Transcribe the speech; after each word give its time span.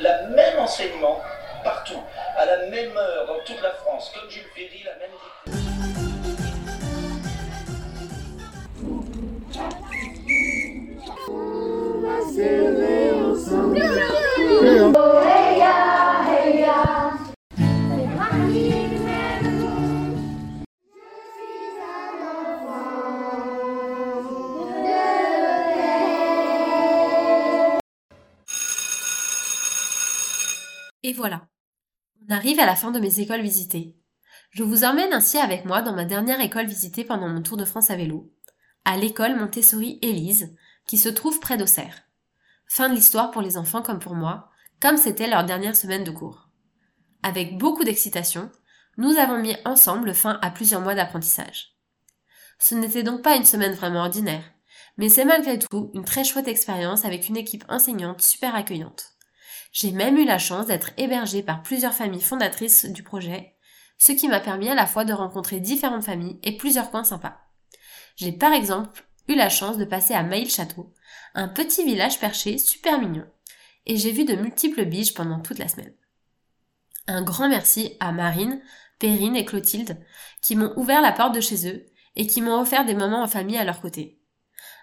la 0.00 0.22
même 0.28 0.58
enseignement 0.58 1.20
partout, 1.62 2.02
à 2.36 2.46
la 2.46 2.66
même 2.66 2.96
heure, 2.96 3.26
dans 3.26 3.38
toute 3.44 3.60
la 3.62 3.70
France, 3.72 4.12
comme 4.14 4.30
Jules 4.30 4.48
Ferry, 4.54 4.82
la 4.84 4.94
même 4.96 5.10
Et 31.10 31.12
voilà. 31.12 31.48
On 32.22 32.32
arrive 32.32 32.60
à 32.60 32.66
la 32.66 32.76
fin 32.76 32.92
de 32.92 33.00
mes 33.00 33.18
écoles 33.18 33.40
visitées. 33.40 33.96
Je 34.52 34.62
vous 34.62 34.84
emmène 34.84 35.12
ainsi 35.12 35.38
avec 35.38 35.64
moi 35.64 35.82
dans 35.82 35.92
ma 35.92 36.04
dernière 36.04 36.40
école 36.40 36.66
visitée 36.66 37.02
pendant 37.02 37.28
mon 37.28 37.42
tour 37.42 37.56
de 37.56 37.64
France 37.64 37.90
à 37.90 37.96
vélo, 37.96 38.32
à 38.84 38.96
l'école 38.96 39.34
Montessori 39.34 39.98
Élise, 40.02 40.54
qui 40.86 40.98
se 40.98 41.08
trouve 41.08 41.40
près 41.40 41.56
d'Auxerre. 41.56 42.02
Fin 42.68 42.88
de 42.88 42.94
l'histoire 42.94 43.32
pour 43.32 43.42
les 43.42 43.56
enfants 43.56 43.82
comme 43.82 43.98
pour 43.98 44.14
moi, 44.14 44.50
comme 44.80 44.96
c'était 44.96 45.26
leur 45.26 45.44
dernière 45.44 45.74
semaine 45.74 46.04
de 46.04 46.12
cours. 46.12 46.48
Avec 47.24 47.58
beaucoup 47.58 47.82
d'excitation, 47.82 48.48
nous 48.96 49.16
avons 49.16 49.40
mis 49.40 49.56
ensemble 49.64 50.14
fin 50.14 50.38
à 50.42 50.52
plusieurs 50.52 50.80
mois 50.80 50.94
d'apprentissage. 50.94 51.74
Ce 52.60 52.76
n'était 52.76 53.02
donc 53.02 53.22
pas 53.22 53.34
une 53.34 53.44
semaine 53.44 53.74
vraiment 53.74 54.02
ordinaire, 54.02 54.44
mais 54.96 55.08
c'est 55.08 55.24
malgré 55.24 55.58
tout 55.58 55.90
une 55.92 56.04
très 56.04 56.22
chouette 56.22 56.46
expérience 56.46 57.04
avec 57.04 57.28
une 57.28 57.36
équipe 57.36 57.64
enseignante 57.68 58.22
super 58.22 58.54
accueillante. 58.54 59.16
J'ai 59.72 59.92
même 59.92 60.16
eu 60.16 60.24
la 60.24 60.38
chance 60.38 60.66
d'être 60.66 60.90
hébergée 60.96 61.42
par 61.42 61.62
plusieurs 61.62 61.94
familles 61.94 62.20
fondatrices 62.20 62.86
du 62.86 63.02
projet, 63.02 63.54
ce 63.98 64.12
qui 64.12 64.28
m'a 64.28 64.40
permis 64.40 64.68
à 64.68 64.74
la 64.74 64.86
fois 64.86 65.04
de 65.04 65.12
rencontrer 65.12 65.60
différentes 65.60 66.04
familles 66.04 66.38
et 66.42 66.56
plusieurs 66.56 66.90
coins 66.90 67.04
sympas. 67.04 67.38
J'ai 68.16 68.32
par 68.32 68.52
exemple 68.52 69.04
eu 69.28 69.34
la 69.34 69.48
chance 69.48 69.78
de 69.78 69.84
passer 69.84 70.14
à 70.14 70.22
Maïl-Château, 70.22 70.92
un 71.34 71.48
petit 71.48 71.84
village 71.84 72.18
perché 72.18 72.58
super 72.58 73.00
mignon, 73.00 73.26
et 73.86 73.96
j'ai 73.96 74.10
vu 74.10 74.24
de 74.24 74.34
multiples 74.34 74.84
biches 74.84 75.14
pendant 75.14 75.40
toute 75.40 75.58
la 75.58 75.68
semaine. 75.68 75.94
Un 77.06 77.22
grand 77.22 77.48
merci 77.48 77.96
à 78.00 78.12
Marine, 78.12 78.60
Perrine 78.98 79.36
et 79.36 79.44
Clotilde 79.44 79.96
qui 80.42 80.56
m'ont 80.56 80.72
ouvert 80.76 81.00
la 81.00 81.12
porte 81.12 81.34
de 81.34 81.40
chez 81.40 81.68
eux 81.68 81.86
et 82.16 82.26
qui 82.26 82.42
m'ont 82.42 82.60
offert 82.60 82.84
des 82.84 82.94
moments 82.94 83.22
en 83.22 83.28
famille 83.28 83.56
à 83.56 83.64
leur 83.64 83.80
côté. 83.80 84.20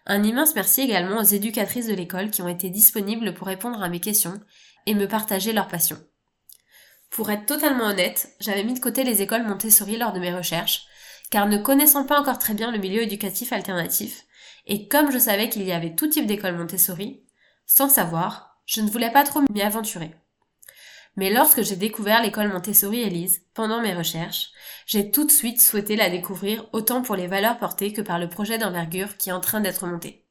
Un 0.06 0.24
immense 0.24 0.56
merci 0.56 0.82
également 0.82 1.20
aux 1.20 1.24
éducatrices 1.24 1.88
de 1.88 1.94
l'école 1.94 2.32
qui 2.32 2.42
ont 2.42 2.48
été 2.48 2.70
disponibles 2.70 3.34
pour 3.34 3.48
répondre 3.48 3.82
à 3.82 3.90
mes 3.90 4.00
questions 4.00 4.40
et 4.88 4.96
me 4.96 5.08
partager 5.08 5.54
leur 5.54 5.68
passion. 5.68 5.98
Pour 7.12 7.30
être 7.30 7.46
totalement 7.46 7.86
honnête, 7.86 8.30
j'avais 8.40 8.64
mis 8.64 8.74
de 8.74 8.80
côté 8.80 9.04
les 9.04 9.22
écoles 9.22 9.44
Montessori 9.44 9.98
lors 9.98 10.14
de 10.14 10.20
mes 10.20 10.34
recherches, 10.34 10.88
car 11.30 11.48
ne 11.48 11.58
connaissant 11.58 12.06
pas 12.06 12.20
encore 12.20 12.40
très 12.40 12.54
bien 12.54 12.72
le 12.72 12.80
milieu 12.80 13.04
éducatif 13.04 13.54
alternatif, 13.54 14.24
et 14.66 14.88
comme 14.88 15.12
je 15.12 15.20
savais 15.20 15.50
qu'il 15.50 15.64
y 15.64 15.72
avait 15.72 15.96
tout 15.96 16.08
type 16.08 16.26
d'école 16.26 16.58
Montessori, 16.58 17.24
sans 17.66 17.90
savoir, 17.90 18.60
je 18.66 18.82
ne 18.82 18.90
voulais 18.90 19.12
pas 19.12 19.24
trop 19.24 19.42
m'y 19.54 19.62
aventurer. 19.62 20.12
Mais 21.16 21.32
lorsque 21.32 21.64
j'ai 21.64 21.76
découvert 21.76 22.22
l'école 22.22 22.50
Montessori 22.50 23.02
Elise, 23.02 23.42
pendant 23.54 23.82
mes 23.82 23.94
recherches, 23.94 24.52
j'ai 24.86 25.10
tout 25.10 25.26
de 25.26 25.32
suite 25.32 25.60
souhaité 25.60 25.96
la 25.96 26.10
découvrir 26.10 26.68
autant 26.74 27.02
pour 27.02 27.16
les 27.16 27.28
valeurs 27.28 27.58
portées 27.58 27.92
que 27.92 28.02
par 28.02 28.20
le 28.20 28.30
projet 28.30 28.58
d'envergure 28.58 29.18
qui 29.18 29.30
est 29.30 29.34
en 29.34 29.42
train 29.42 29.60
d'être 29.60 29.88
monté. 29.88 30.26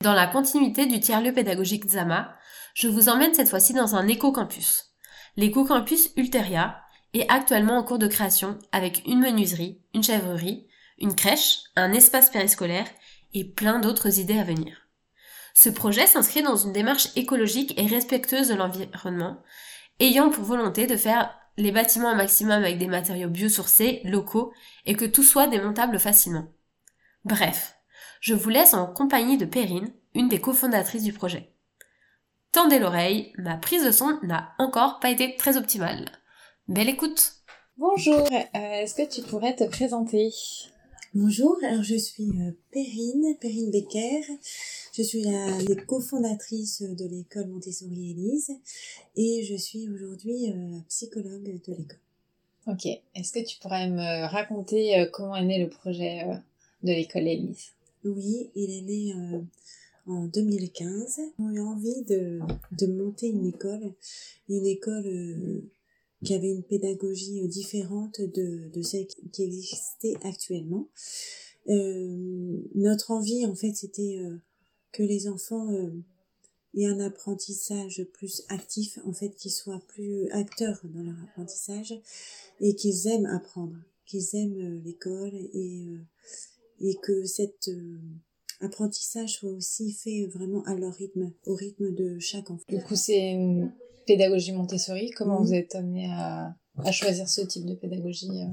Dans 0.00 0.14
la 0.14 0.26
continuité 0.26 0.86
du 0.86 0.98
tiers-lieu 1.00 1.34
pédagogique 1.34 1.86
Zama, 1.86 2.34
je 2.74 2.88
vous 2.88 3.08
emmène 3.08 3.34
cette 3.34 3.48
fois-ci 3.48 3.72
dans 3.72 3.96
un 3.96 4.08
éco-campus. 4.08 4.92
L'éco-campus 5.36 6.10
Ulteria 6.16 6.82
est 7.14 7.28
actuellement 7.28 7.78
en 7.78 7.82
cours 7.82 7.98
de 7.98 8.06
création 8.06 8.58
avec 8.72 9.02
une 9.06 9.20
menuiserie, 9.20 9.80
une 9.94 10.02
chèvrerie, 10.02 10.66
une 10.98 11.14
crèche, 11.14 11.60
un 11.76 11.92
espace 11.92 12.30
périscolaire 12.30 12.86
et 13.34 13.44
plein 13.44 13.80
d'autres 13.80 14.18
idées 14.18 14.38
à 14.38 14.44
venir. 14.44 14.88
Ce 15.54 15.68
projet 15.68 16.06
s'inscrit 16.06 16.42
dans 16.42 16.56
une 16.56 16.72
démarche 16.72 17.08
écologique 17.16 17.78
et 17.78 17.86
respectueuse 17.86 18.48
de 18.48 18.54
l'environnement, 18.54 19.42
ayant 19.98 20.30
pour 20.30 20.44
volonté 20.44 20.86
de 20.86 20.96
faire 20.96 21.34
les 21.56 21.72
bâtiments 21.72 22.12
au 22.12 22.16
maximum 22.16 22.52
avec 22.52 22.78
des 22.78 22.86
matériaux 22.86 23.28
biosourcés, 23.28 24.00
locaux, 24.04 24.52
et 24.86 24.94
que 24.94 25.04
tout 25.04 25.22
soit 25.22 25.48
démontable 25.48 25.98
facilement. 25.98 26.48
Bref, 27.24 27.76
je 28.20 28.34
vous 28.34 28.48
laisse 28.48 28.74
en 28.74 28.86
compagnie 28.86 29.36
de 29.36 29.44
Perrine, 29.44 29.92
une 30.14 30.28
des 30.28 30.40
cofondatrices 30.40 31.02
du 31.02 31.12
projet. 31.12 31.52
Tendez 32.52 32.80
l'oreille, 32.80 33.32
ma 33.38 33.56
prise 33.56 33.84
de 33.84 33.92
son 33.92 34.18
n'a 34.24 34.50
encore 34.58 34.98
pas 34.98 35.10
été 35.10 35.36
très 35.36 35.56
optimale. 35.56 36.06
Belle 36.66 36.88
écoute 36.88 37.34
Bonjour, 37.76 38.26
euh, 38.32 38.42
est-ce 38.52 38.94
que 38.96 39.08
tu 39.08 39.22
pourrais 39.22 39.54
te 39.54 39.62
présenter? 39.62 40.32
Bonjour, 41.14 41.56
alors 41.62 41.84
je 41.84 41.94
suis 41.94 42.28
euh, 42.40 42.50
Perrine, 42.72 43.36
Perrine 43.40 43.70
Becker. 43.70 44.22
Je 44.92 45.00
suis 45.00 45.22
la 45.22 45.58
cofondatrice 45.86 46.82
de 46.82 47.08
l'école 47.08 47.46
Montessori 47.46 48.10
Élise 48.10 48.50
et 49.14 49.44
je 49.44 49.54
suis 49.54 49.88
aujourd'hui 49.88 50.50
euh, 50.50 50.80
psychologue 50.88 51.44
de 51.44 51.52
l'école. 51.52 51.86
Ok, 52.66 52.86
est-ce 53.14 53.32
que 53.32 53.46
tu 53.46 53.60
pourrais 53.60 53.88
me 53.88 54.26
raconter 54.26 55.08
comment 55.12 55.36
est 55.36 55.44
né 55.44 55.62
le 55.62 55.68
projet 55.68 56.26
de 56.82 56.92
l'école 56.92 57.28
Élise? 57.28 57.68
Oui, 58.04 58.50
il 58.56 58.70
est 58.72 58.82
né 58.82 59.14
en 60.06 60.26
2015. 60.26 61.20
J'ai 61.38 61.44
eu 61.44 61.60
envie 61.60 62.02
de, 62.04 62.40
de 62.72 62.86
monter 62.86 63.28
une 63.28 63.46
école, 63.46 63.92
une 64.48 64.66
école 64.66 65.62
qui 66.24 66.34
avait 66.34 66.50
une 66.50 66.62
pédagogie 66.62 67.42
euh, 67.42 67.48
différente 67.48 68.20
de, 68.20 68.68
de 68.68 68.82
celle 68.82 69.06
qui 69.06 69.42
existait 69.42 70.14
actuellement. 70.22 70.88
Euh, 71.68 72.60
notre 72.74 73.10
envie, 73.10 73.46
en 73.46 73.54
fait, 73.54 73.74
c'était 73.74 74.18
euh, 74.18 74.36
que 74.92 75.02
les 75.02 75.28
enfants 75.28 75.72
euh, 75.72 75.90
aient 76.74 76.86
un 76.86 77.00
apprentissage 77.00 78.04
plus 78.12 78.42
actif, 78.48 78.98
en 79.04 79.12
fait, 79.12 79.30
qu'ils 79.30 79.52
soient 79.52 79.82
plus 79.88 80.28
acteurs 80.30 80.80
dans 80.84 81.02
leur 81.02 81.20
apprentissage 81.22 81.94
et 82.60 82.74
qu'ils 82.74 83.06
aiment 83.06 83.26
apprendre, 83.26 83.76
qu'ils 84.06 84.34
aiment 84.34 84.82
l'école 84.84 85.34
et, 85.34 85.96
et 86.80 86.94
que 86.96 87.24
cet 87.24 87.70
apprentissage 88.60 89.34
soit 89.34 89.50
aussi 89.50 89.92
fait 89.92 90.26
vraiment 90.26 90.62
à 90.64 90.74
leur 90.74 90.94
rythme, 90.94 91.32
au 91.46 91.54
rythme 91.54 91.94
de 91.94 92.18
chaque 92.18 92.50
enfant. 92.50 92.64
Du 92.68 92.82
coup, 92.82 92.96
c'est 92.96 93.38
pédagogie 94.06 94.52
Montessori. 94.52 95.10
Comment 95.10 95.40
mhm. 95.40 95.46
vous 95.46 95.54
êtes 95.54 95.74
amené 95.74 96.10
à, 96.10 96.54
à, 96.76 96.92
choisir 96.92 97.28
ce 97.28 97.42
type 97.42 97.66
de 97.66 97.74
pédagogie 97.74 98.30
euh 98.30 98.52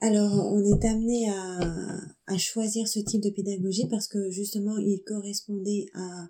Alors, 0.00 0.32
on 0.52 0.64
est 0.64 0.84
amené 0.84 1.30
à, 1.30 2.00
à 2.26 2.38
choisir 2.38 2.88
ce 2.88 3.00
type 3.00 3.22
de 3.22 3.30
pédagogie 3.30 3.86
parce 3.88 4.08
que 4.08 4.30
justement, 4.30 4.76
il 4.78 5.02
correspondait 5.04 5.86
à 5.94 6.28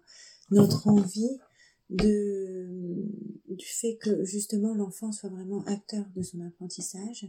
notre 0.51 0.89
envie 0.89 1.39
de 1.91 2.69
du 3.49 3.67
fait 3.67 3.97
que 3.97 4.25
justement 4.25 4.75
l'enfant 4.75 5.13
soit 5.13 5.29
vraiment 5.29 5.65
acteur 5.65 6.05
de 6.15 6.23
son 6.23 6.41
apprentissage, 6.41 7.29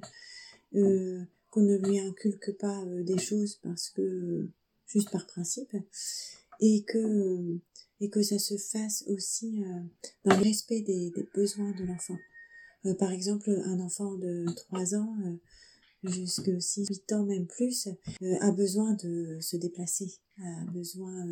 euh, 0.75 1.19
qu'on 1.49 1.61
ne 1.61 1.77
lui 1.77 1.99
inculque 1.99 2.57
pas 2.57 2.81
euh, 2.85 3.03
des 3.03 3.17
choses 3.17 3.59
parce 3.63 3.89
que 3.89 4.47
juste 4.91 5.11
par 5.11 5.25
principe, 5.27 5.75
et 6.59 6.83
que 6.83 7.59
et 7.99 8.09
que 8.09 8.23
ça 8.23 8.39
se 8.39 8.57
fasse 8.57 9.03
aussi 9.07 9.63
euh, 9.63 9.79
dans 10.25 10.35
le 10.35 10.43
respect 10.43 10.81
des, 10.81 11.11
des 11.11 11.27
besoins 11.35 11.71
de 11.71 11.83
l'enfant. 11.83 12.17
Euh, 12.85 12.95
par 12.95 13.11
exemple, 13.11 13.49
un 13.65 13.79
enfant 13.79 14.15
de 14.15 14.45
3 14.55 14.95
ans, 14.95 15.15
euh, 15.25 16.09
jusque 16.09 16.61
6, 16.61 16.87
8 16.89 17.13
ans 17.13 17.23
même 17.25 17.45
plus, 17.45 17.87
euh, 18.21 18.35
a 18.41 18.51
besoin 18.51 18.93
de 18.93 19.37
se 19.39 19.55
déplacer, 19.55 20.11
a 20.39 20.65
besoin 20.71 21.27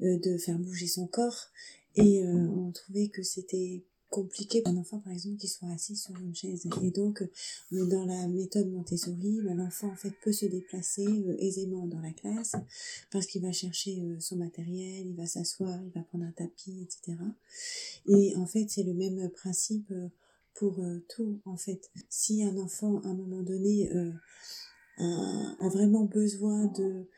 de 0.00 0.38
faire 0.38 0.58
bouger 0.58 0.86
son 0.86 1.06
corps. 1.06 1.48
Et 1.96 2.24
on 2.26 2.72
trouvait 2.72 3.08
que 3.08 3.22
c'était 3.22 3.84
compliqué 4.14 4.62
pour 4.62 4.72
un 4.72 4.76
enfant, 4.76 5.00
par 5.00 5.12
exemple, 5.12 5.38
qui 5.38 5.48
soit 5.48 5.68
assis 5.70 5.96
sur 5.96 6.14
une 6.20 6.36
chaise. 6.36 6.68
Et 6.84 6.90
donc, 6.92 7.22
euh, 7.22 7.86
dans 7.88 8.04
la 8.04 8.28
méthode 8.28 8.70
Montessori, 8.70 9.40
ben, 9.42 9.56
l'enfant, 9.56 9.88
en 9.88 9.96
fait, 9.96 10.12
peut 10.22 10.32
se 10.32 10.46
déplacer 10.46 11.04
euh, 11.04 11.34
aisément 11.40 11.88
dans 11.88 12.00
la 12.00 12.12
classe 12.12 12.54
parce 13.10 13.26
qu'il 13.26 13.42
va 13.42 13.50
chercher 13.50 14.00
euh, 14.00 14.20
son 14.20 14.36
matériel, 14.36 15.08
il 15.08 15.16
va 15.16 15.26
s'asseoir, 15.26 15.82
il 15.82 15.90
va 15.90 16.02
prendre 16.02 16.26
un 16.26 16.30
tapis, 16.30 16.80
etc. 16.82 17.18
Et 18.06 18.36
en 18.36 18.46
fait, 18.46 18.66
c'est 18.68 18.84
le 18.84 18.94
même 18.94 19.28
principe 19.30 19.92
pour 20.54 20.80
tout, 21.08 21.40
en 21.44 21.56
fait. 21.56 21.90
Si 22.08 22.44
un 22.44 22.56
enfant, 22.58 23.00
à 23.00 23.08
un 23.08 23.14
moment 23.14 23.42
donné, 23.42 23.90
a, 24.98 25.56
a, 25.58 25.68
vraiment 25.70 26.04
besoin 26.04 26.66
de 26.78 27.08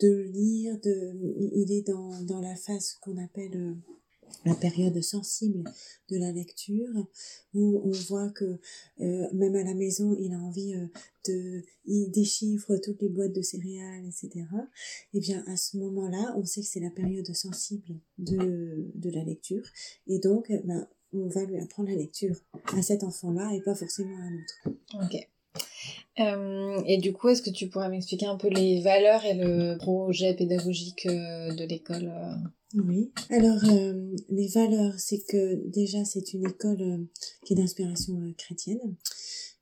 de 0.00 0.30
lire, 0.32 0.78
de, 0.80 1.12
il 1.54 1.72
est 1.72 1.82
dans, 1.82 2.22
dans 2.22 2.40
la 2.40 2.54
phase 2.54 2.94
qu'on 3.02 3.18
appelle 3.18 3.76
la 4.44 4.54
période 4.54 5.00
sensible 5.02 5.64
de 6.10 6.16
la 6.16 6.32
lecture 6.32 7.06
où 7.54 7.82
on 7.84 7.90
voit 8.08 8.30
que 8.30 8.58
euh, 9.00 9.26
même 9.32 9.54
à 9.56 9.64
la 9.64 9.74
maison 9.74 10.16
il 10.18 10.32
a 10.32 10.38
envie 10.38 10.74
euh, 10.74 10.86
de 11.26 11.62
il 11.86 12.10
déchiffre 12.10 12.76
toutes 12.76 13.02
les 13.02 13.08
boîtes 13.08 13.32
de 13.32 13.42
céréales 13.42 14.06
etc 14.06 14.46
et 15.12 15.18
eh 15.18 15.20
bien 15.20 15.44
à 15.46 15.56
ce 15.56 15.76
moment 15.76 16.08
là 16.08 16.34
on 16.36 16.44
sait 16.44 16.62
que 16.62 16.66
c'est 16.66 16.80
la 16.80 16.90
période 16.90 17.32
sensible 17.34 18.00
de, 18.18 18.90
de 18.94 19.10
la 19.10 19.24
lecture 19.24 19.64
et 20.06 20.18
donc 20.18 20.50
ben, 20.64 20.86
on 21.12 21.26
va 21.28 21.44
lui 21.44 21.58
apprendre 21.58 21.88
la 21.88 21.96
lecture 21.96 22.36
à 22.76 22.82
cet 22.82 23.02
enfant-là 23.02 23.52
et 23.54 23.60
pas 23.62 23.74
forcément 23.74 24.16
à 24.16 24.20
un 24.20 24.34
autre. 24.34 25.04
Ok. 25.04 25.28
Euh, 26.20 26.82
et 26.86 26.98
du 26.98 27.12
coup, 27.12 27.28
est-ce 27.28 27.40
que 27.40 27.50
tu 27.50 27.68
pourrais 27.68 27.88
m'expliquer 27.88 28.26
un 28.26 28.36
peu 28.36 28.48
les 28.48 28.82
valeurs 28.82 29.24
et 29.24 29.34
le 29.34 29.78
projet 29.78 30.34
pédagogique 30.34 31.06
de 31.06 31.64
l'école 31.64 32.12
Oui. 32.74 33.12
Alors, 33.30 33.64
euh, 33.64 34.14
les 34.28 34.48
valeurs, 34.48 34.94
c'est 34.98 35.24
que 35.26 35.66
déjà, 35.68 36.04
c'est 36.04 36.34
une 36.34 36.46
école 36.46 36.82
euh, 36.82 37.04
qui 37.44 37.54
est 37.54 37.56
d'inspiration 37.56 38.20
euh, 38.20 38.32
chrétienne. 38.36 38.96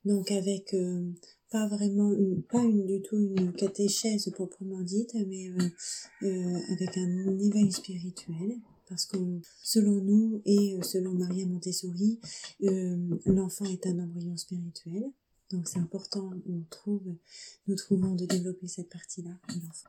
Donc, 0.05 0.32
avec 0.32 0.75
euh, 0.75 1.08
pas 1.50 1.69
vraiment 1.69 2.12
une, 2.12 2.43
pas 2.43 2.62
une 2.62 2.85
du 2.85 3.03
tout 3.03 3.17
une 3.17 3.53
catéchèse 3.53 4.29
proprement 4.31 4.81
dite, 4.82 5.14
mais 5.29 5.50
euh, 5.50 6.58
avec 6.73 6.97
un 6.97 7.38
éveil 7.38 7.70
spirituel. 7.70 8.56
Parce 8.88 9.05
que 9.05 9.17
selon 9.64 10.00
nous 10.00 10.43
et 10.44 10.76
selon 10.82 11.11
Maria 11.11 11.44
Montessori, 11.44 12.20
l'enfant 12.61 13.64
est 13.64 13.85
un 13.85 13.99
embryon 13.99 14.37
spirituel. 14.37 15.03
Donc 15.50 15.67
c'est 15.67 15.81
important, 15.81 16.31
on 16.49 16.62
trouve, 16.70 17.03
nous 17.67 17.75
trouvons 17.75 18.14
de 18.14 18.26
développer 18.26 18.69
cette 18.69 18.88
partie-là 18.88 19.32
l'enfant. 19.49 19.88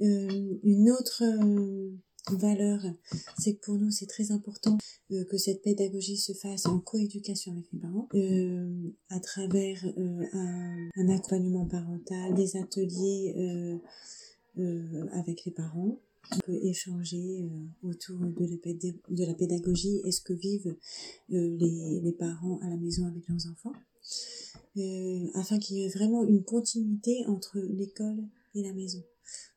Une 0.00 0.90
autre 0.90 1.22
valeur, 2.32 2.80
c'est 3.38 3.54
que 3.54 3.64
pour 3.64 3.78
nous 3.78 3.90
c'est 3.90 4.06
très 4.06 4.32
important 4.32 4.78
euh, 5.12 5.24
que 5.24 5.36
cette 5.36 5.62
pédagogie 5.62 6.16
se 6.16 6.32
fasse 6.32 6.66
en 6.66 6.78
coéducation 6.78 7.52
avec 7.52 7.66
les 7.72 7.78
parents, 7.78 8.08
euh, 8.14 8.90
à 9.10 9.20
travers 9.20 9.84
euh, 9.98 10.24
un, 10.32 11.08
accompagnement 11.08 11.66
parental, 11.66 12.34
des 12.34 12.56
ateliers 12.56 13.34
avec 15.12 15.44
les 15.44 15.52
parents. 15.52 15.98
On 16.34 16.38
peut 16.46 16.58
échanger 16.62 17.46
autour 17.82 18.18
de 18.18 18.46
la, 18.46 18.56
de 19.10 19.24
la 19.24 19.34
pédagogie 19.34 20.00
et 20.04 20.10
ce 20.10 20.22
que 20.22 20.32
vivent 20.32 20.74
les, 21.28 22.00
les 22.00 22.12
parents 22.12 22.58
à 22.62 22.70
la 22.70 22.76
maison 22.76 23.06
avec 23.06 23.28
leurs 23.28 23.46
enfants, 23.46 23.74
afin 25.34 25.58
qu'il 25.58 25.76
y 25.76 25.84
ait 25.84 25.88
vraiment 25.88 26.24
une 26.24 26.42
continuité 26.42 27.26
entre 27.26 27.58
l'école 27.58 28.24
et 28.54 28.62
la 28.62 28.72
maison. 28.72 29.02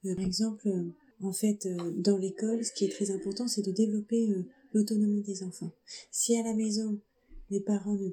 Par 0.03 0.19
exemple, 0.19 0.69
en 1.21 1.31
fait, 1.31 1.65
euh, 1.65 1.91
dans 1.97 2.17
l'école, 2.17 2.63
ce 2.63 2.71
qui 2.73 2.85
est 2.85 2.89
très 2.89 3.11
important, 3.11 3.47
c'est 3.47 3.63
de 3.63 3.71
développer 3.71 4.29
euh, 4.29 4.45
l'autonomie 4.73 5.23
des 5.23 5.43
enfants. 5.43 5.71
Si 6.11 6.37
à 6.37 6.43
la 6.43 6.53
maison, 6.53 6.99
les 7.49 7.59
parents 7.59 7.95
ne 7.95 8.09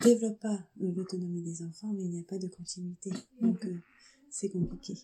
développent 0.00 0.40
pas 0.40 0.64
euh, 0.82 0.92
l'autonomie 0.94 1.42
des 1.42 1.62
enfants, 1.62 1.92
mais 1.92 2.04
il 2.04 2.10
n'y 2.10 2.20
a 2.20 2.24
pas 2.24 2.38
de 2.38 2.48
continuité. 2.48 3.10
Donc, 3.40 3.64
euh, 3.64 3.76
c'est 4.30 4.50
compliqué. 4.50 4.94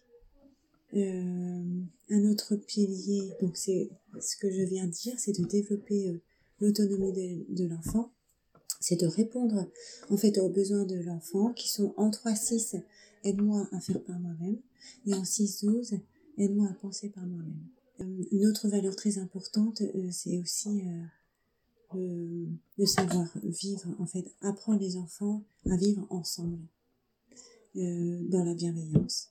Euh, 0.94 1.82
un 2.10 2.24
autre 2.30 2.54
pilier, 2.56 3.32
donc 3.40 3.56
c'est 3.56 3.88
ce 4.20 4.36
que 4.36 4.50
je 4.50 4.62
viens 4.62 4.86
de 4.86 4.90
dire, 4.90 5.14
c'est 5.18 5.38
de 5.38 5.44
développer 5.46 6.10
euh, 6.10 6.20
l'autonomie 6.60 7.12
de, 7.12 7.46
de 7.48 7.66
l'enfant. 7.66 8.12
C'est 8.78 9.00
de 9.00 9.06
répondre 9.06 9.70
en 10.10 10.16
fait 10.16 10.36
aux 10.38 10.50
besoins 10.50 10.84
de 10.84 10.96
l'enfant 10.96 11.52
qui 11.54 11.70
sont 11.70 11.94
en 11.96 12.10
3-6, 12.10 12.82
aide-moi 13.24 13.68
à 13.72 13.80
faire 13.80 14.02
par 14.02 14.18
moi-même, 14.18 14.58
et 15.06 15.14
en 15.14 15.22
6-12, 15.22 16.00
aide-moi 16.38 16.68
à 16.68 16.74
penser 16.74 17.10
par 17.10 17.26
moi-même. 17.26 17.68
Euh, 18.00 18.24
une 18.30 18.46
autre 18.46 18.68
valeur 18.68 18.96
très 18.96 19.18
importante, 19.18 19.82
euh, 19.82 20.08
c'est 20.10 20.38
aussi 20.38 20.82
euh, 21.94 22.46
le, 22.78 22.86
savoir 22.86 23.28
vivre, 23.42 23.94
en 23.98 24.06
fait, 24.06 24.24
apprendre 24.40 24.80
les 24.80 24.96
enfants 24.96 25.44
à 25.66 25.76
vivre 25.76 26.06
ensemble, 26.10 26.58
dans 27.74 28.44
la 28.44 28.54
bienveillance. 28.54 29.30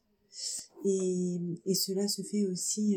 Et, 0.86 1.38
cela 1.76 2.08
se 2.08 2.24
fait 2.24 2.48
aussi 2.48 2.96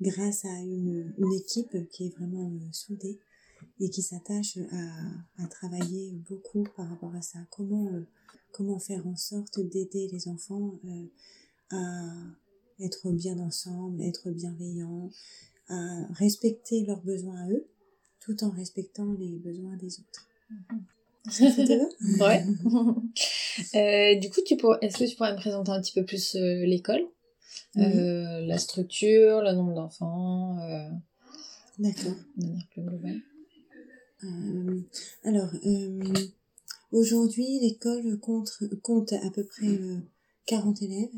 grâce 0.00 0.44
à 0.44 0.60
une, 0.60 1.12
équipe 1.36 1.76
qui 1.90 2.06
est 2.06 2.16
vraiment 2.16 2.50
soudée 2.72 3.18
et 3.80 3.90
qui 3.90 4.02
s'attache 4.02 4.58
à, 5.38 5.46
travailler 5.48 6.12
beaucoup 6.28 6.64
par 6.76 6.88
rapport 6.88 7.14
à 7.14 7.22
ça. 7.22 7.38
Comment, 7.50 7.88
comment 8.52 8.78
faire 8.78 9.06
en 9.06 9.16
sorte 9.16 9.60
d'aider 9.60 10.08
les 10.12 10.28
enfants 10.28 10.80
à 11.70 11.76
être 12.80 13.10
bien 13.10 13.38
ensemble, 13.38 14.02
être 14.02 14.30
bienveillants, 14.30 15.10
à 15.68 16.06
respecter 16.12 16.84
leurs 16.84 17.02
besoins 17.02 17.40
à 17.44 17.50
eux, 17.50 17.66
tout 18.20 18.42
en 18.44 18.50
respectant 18.50 19.12
les 19.18 19.38
besoins 19.38 19.76
des 19.76 20.00
autres. 20.00 20.28
Va 22.18 22.28
Ouais. 22.28 22.44
Euh, 23.74 24.14
du 24.20 24.30
coup, 24.30 24.40
tu 24.46 24.54
est-ce 24.82 24.98
que 24.98 25.04
tu 25.04 25.16
pourrais 25.16 25.32
me 25.32 25.36
présenter 25.36 25.72
un 25.72 25.80
petit 25.80 25.92
peu 25.92 26.04
plus 26.04 26.36
euh, 26.36 26.64
l'école? 26.64 27.02
Euh, 27.76 28.46
la 28.46 28.56
structure, 28.56 29.42
le 29.42 29.52
nombre 29.52 29.74
d'enfants, 29.74 30.56
D'accord. 31.76 32.14
de 32.36 32.46
manière 32.46 32.66
plus 32.70 32.82
globale 32.82 33.20
alors, 35.24 35.50
aujourd'hui, 36.92 37.60
l'école 37.60 38.18
compte, 38.18 38.50
compte 38.82 39.12
à 39.12 39.30
peu 39.30 39.44
près 39.44 39.68
euh, 39.68 39.98
40 40.46 40.82
élèves 40.82 41.14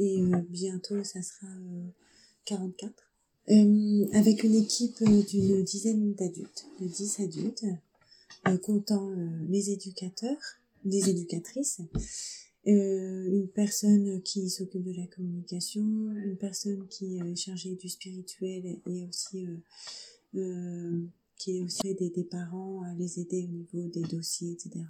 et 0.00 0.22
euh, 0.22 0.40
bientôt, 0.48 1.04
ça 1.04 1.22
sera 1.22 1.46
euh, 1.46 1.86
44. 2.46 2.92
Euh, 3.50 4.06
avec 4.12 4.44
une 4.44 4.54
équipe 4.54 4.96
euh, 5.02 5.22
d'une 5.22 5.62
dizaine 5.62 6.14
d'adultes, 6.14 6.66
de 6.80 6.86
10 6.86 7.20
adultes, 7.20 7.64
euh, 8.48 8.56
comptant 8.58 9.10
euh, 9.10 9.28
les 9.48 9.70
éducateurs, 9.70 10.58
les 10.84 11.10
éducatrices, 11.10 11.80
euh, 12.66 13.26
une 13.28 13.48
personne 13.48 14.22
qui 14.22 14.48
s'occupe 14.48 14.84
de 14.84 14.92
la 14.92 15.06
communication, 15.06 15.82
une 15.82 16.36
personne 16.38 16.86
qui 16.88 17.18
est 17.18 17.36
chargée 17.36 17.74
du 17.74 17.88
spirituel 17.88 18.78
et 18.86 19.06
aussi 19.06 19.46
euh, 19.46 19.56
euh, 20.36 21.02
qui 21.36 21.58
est 21.58 21.62
aussi 21.62 21.94
des, 21.94 22.10
des 22.10 22.24
parents 22.24 22.82
à 22.82 22.94
les 22.94 23.18
aider 23.20 23.48
au 23.48 23.52
niveau 23.52 23.88
des 23.88 24.02
dossiers, 24.02 24.52
etc. 24.52 24.84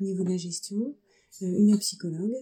Au 0.00 0.04
niveau 0.04 0.24
de 0.24 0.30
la 0.30 0.36
gestion, 0.36 0.94
euh, 1.42 1.46
une 1.46 1.78
psychologue 1.78 2.36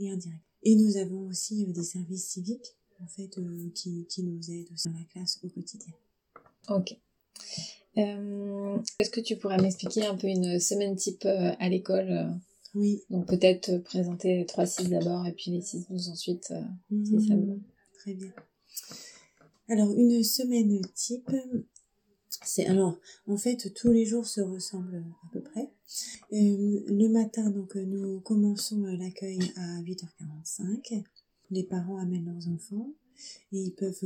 et 0.00 0.10
un 0.10 0.16
direct. 0.16 0.47
Et 0.62 0.74
nous 0.74 0.96
avons 0.96 1.26
aussi 1.28 1.64
euh, 1.68 1.72
des 1.72 1.82
services 1.84 2.26
civiques 2.28 2.76
en 3.00 3.06
fait 3.06 3.38
euh, 3.38 3.70
qui, 3.74 4.06
qui 4.06 4.22
nous 4.24 4.50
aident 4.50 4.70
aussi 4.72 4.88
dans 4.88 4.98
la 4.98 5.04
classe 5.04 5.38
au 5.44 5.48
quotidien. 5.48 5.92
Ok. 6.68 6.96
Euh, 7.96 8.78
est-ce 9.00 9.10
que 9.10 9.20
tu 9.20 9.36
pourrais 9.36 9.58
m'expliquer 9.58 10.04
un 10.06 10.16
peu 10.16 10.26
une 10.28 10.58
semaine 10.60 10.96
type 10.96 11.24
à 11.26 11.68
l'école 11.68 12.32
Oui. 12.74 13.02
Donc 13.10 13.26
peut-être 13.26 13.78
présenter 13.78 14.36
les 14.38 14.44
3-6 14.44 14.88
d'abord 14.88 15.26
et 15.26 15.32
puis 15.32 15.50
les 15.50 15.60
6-12 15.60 16.10
ensuite. 16.10 16.50
euh, 16.50 16.62
Si 17.04 17.26
ça 17.28 17.34
Mhm. 17.34 17.46
va. 17.48 17.54
Très 17.98 18.14
bien. 18.14 18.32
Alors, 19.68 19.90
une 19.92 20.22
semaine 20.22 20.80
type, 20.94 21.30
c'est 22.44 22.66
alors, 22.66 22.96
en 23.26 23.36
fait, 23.36 23.72
tous 23.74 23.90
les 23.92 24.06
jours 24.06 24.24
se 24.26 24.40
ressemblent 24.40 25.04
à 25.24 25.32
peu 25.32 25.40
près. 25.42 25.68
Euh, 26.32 26.80
le 26.86 27.08
matin, 27.08 27.50
donc, 27.50 27.76
euh, 27.76 27.84
nous 27.84 28.20
commençons 28.20 28.84
euh, 28.84 28.96
l'accueil 28.96 29.40
à 29.56 29.80
8h45. 29.82 31.02
Les 31.50 31.64
parents 31.64 31.98
amènent 31.98 32.26
leurs 32.26 32.48
enfants 32.48 32.92
et 33.52 33.58
ils 33.58 33.74
peuvent 33.74 34.04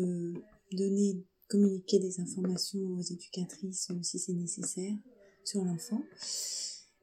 donner, 0.73 1.25
communiquer 1.49 1.99
des 1.99 2.21
informations 2.21 2.81
aux 2.97 3.03
éducatrices 3.03 3.91
si 4.03 4.19
c'est 4.19 4.33
nécessaire 4.33 4.95
sur 5.45 5.65
l'enfant. 5.65 6.03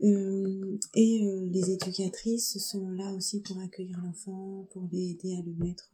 Et 0.01 1.19
les 1.51 1.71
éducatrices 1.71 2.57
sont 2.57 2.89
là 2.89 3.13
aussi 3.13 3.41
pour 3.41 3.59
accueillir 3.59 3.99
l'enfant, 4.01 4.65
pour 4.71 4.87
l'aider 4.93 5.35
à 5.35 5.41
le 5.41 5.53
mettre 5.55 5.91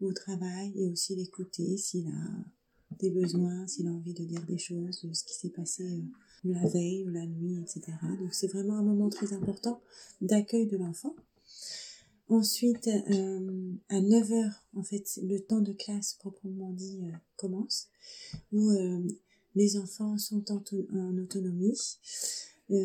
au 0.00 0.14
travail 0.14 0.72
et 0.76 0.88
aussi 0.88 1.14
l'écouter 1.14 1.76
s'il 1.76 2.08
a 2.08 2.96
des 2.98 3.10
besoins, 3.10 3.66
s'il 3.66 3.86
a 3.86 3.90
envie 3.90 4.14
de 4.14 4.24
dire 4.24 4.42
des 4.46 4.56
choses, 4.56 5.02
de 5.02 5.12
ce 5.12 5.24
qui 5.24 5.34
s'est 5.34 5.50
passé 5.50 6.02
la 6.44 6.66
veille 6.68 7.04
ou 7.04 7.10
la 7.10 7.26
nuit, 7.26 7.60
etc. 7.60 7.82
Donc 8.20 8.34
c'est 8.34 8.46
vraiment 8.48 8.76
un 8.78 8.82
moment 8.82 9.08
très 9.08 9.32
important 9.32 9.80
d'accueil 10.20 10.66
de 10.66 10.76
l'enfant. 10.76 11.14
Ensuite, 12.30 12.88
euh, 12.88 13.72
à 13.88 14.00
9 14.02 14.32
heures, 14.32 14.64
en 14.74 14.82
fait, 14.82 15.18
le 15.22 15.38
temps 15.40 15.62
de 15.62 15.72
classe 15.72 16.14
proprement 16.14 16.72
dit 16.72 17.00
euh, 17.04 17.12
commence, 17.36 17.88
où 18.52 18.70
euh, 18.70 19.00
les 19.54 19.78
enfants 19.78 20.18
sont 20.18 20.50
en, 20.52 20.58
to- 20.58 20.86
en 20.92 21.16
autonomie. 21.18 21.78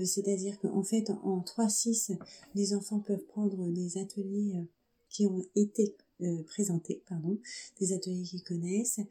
C'est-à-dire 0.06 0.58
qu'en 0.62 0.84
fait, 0.84 1.10
en 1.10 1.42
3-6, 1.42 2.18
les 2.56 2.74
enfants 2.74 3.02
peuvent 3.02 3.26
prendre 3.26 3.70
des 3.70 3.98
ateliers 3.98 4.54
qui 5.10 5.26
ont 5.26 5.46
été 5.56 5.98
présentés, 6.46 7.04
pardon, 7.06 7.38
des 7.82 7.92
ateliers 7.92 8.24
qu'ils 8.24 8.44
connaissent, 8.44 9.02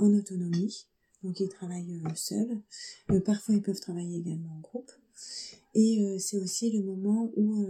en 0.00 0.12
autonomie. 0.12 0.88
Donc 1.22 1.40
ils 1.40 1.48
travaillent 1.48 2.02
euh, 2.04 2.14
seuls. 2.14 2.60
Euh, 3.10 3.20
parfois 3.20 3.54
ils 3.54 3.62
peuvent 3.62 3.80
travailler 3.80 4.18
également 4.18 4.56
en 4.56 4.60
groupe. 4.60 4.90
Et 5.74 6.02
euh, 6.02 6.18
c'est 6.18 6.38
aussi 6.38 6.70
le 6.72 6.82
moment 6.82 7.30
où 7.36 7.64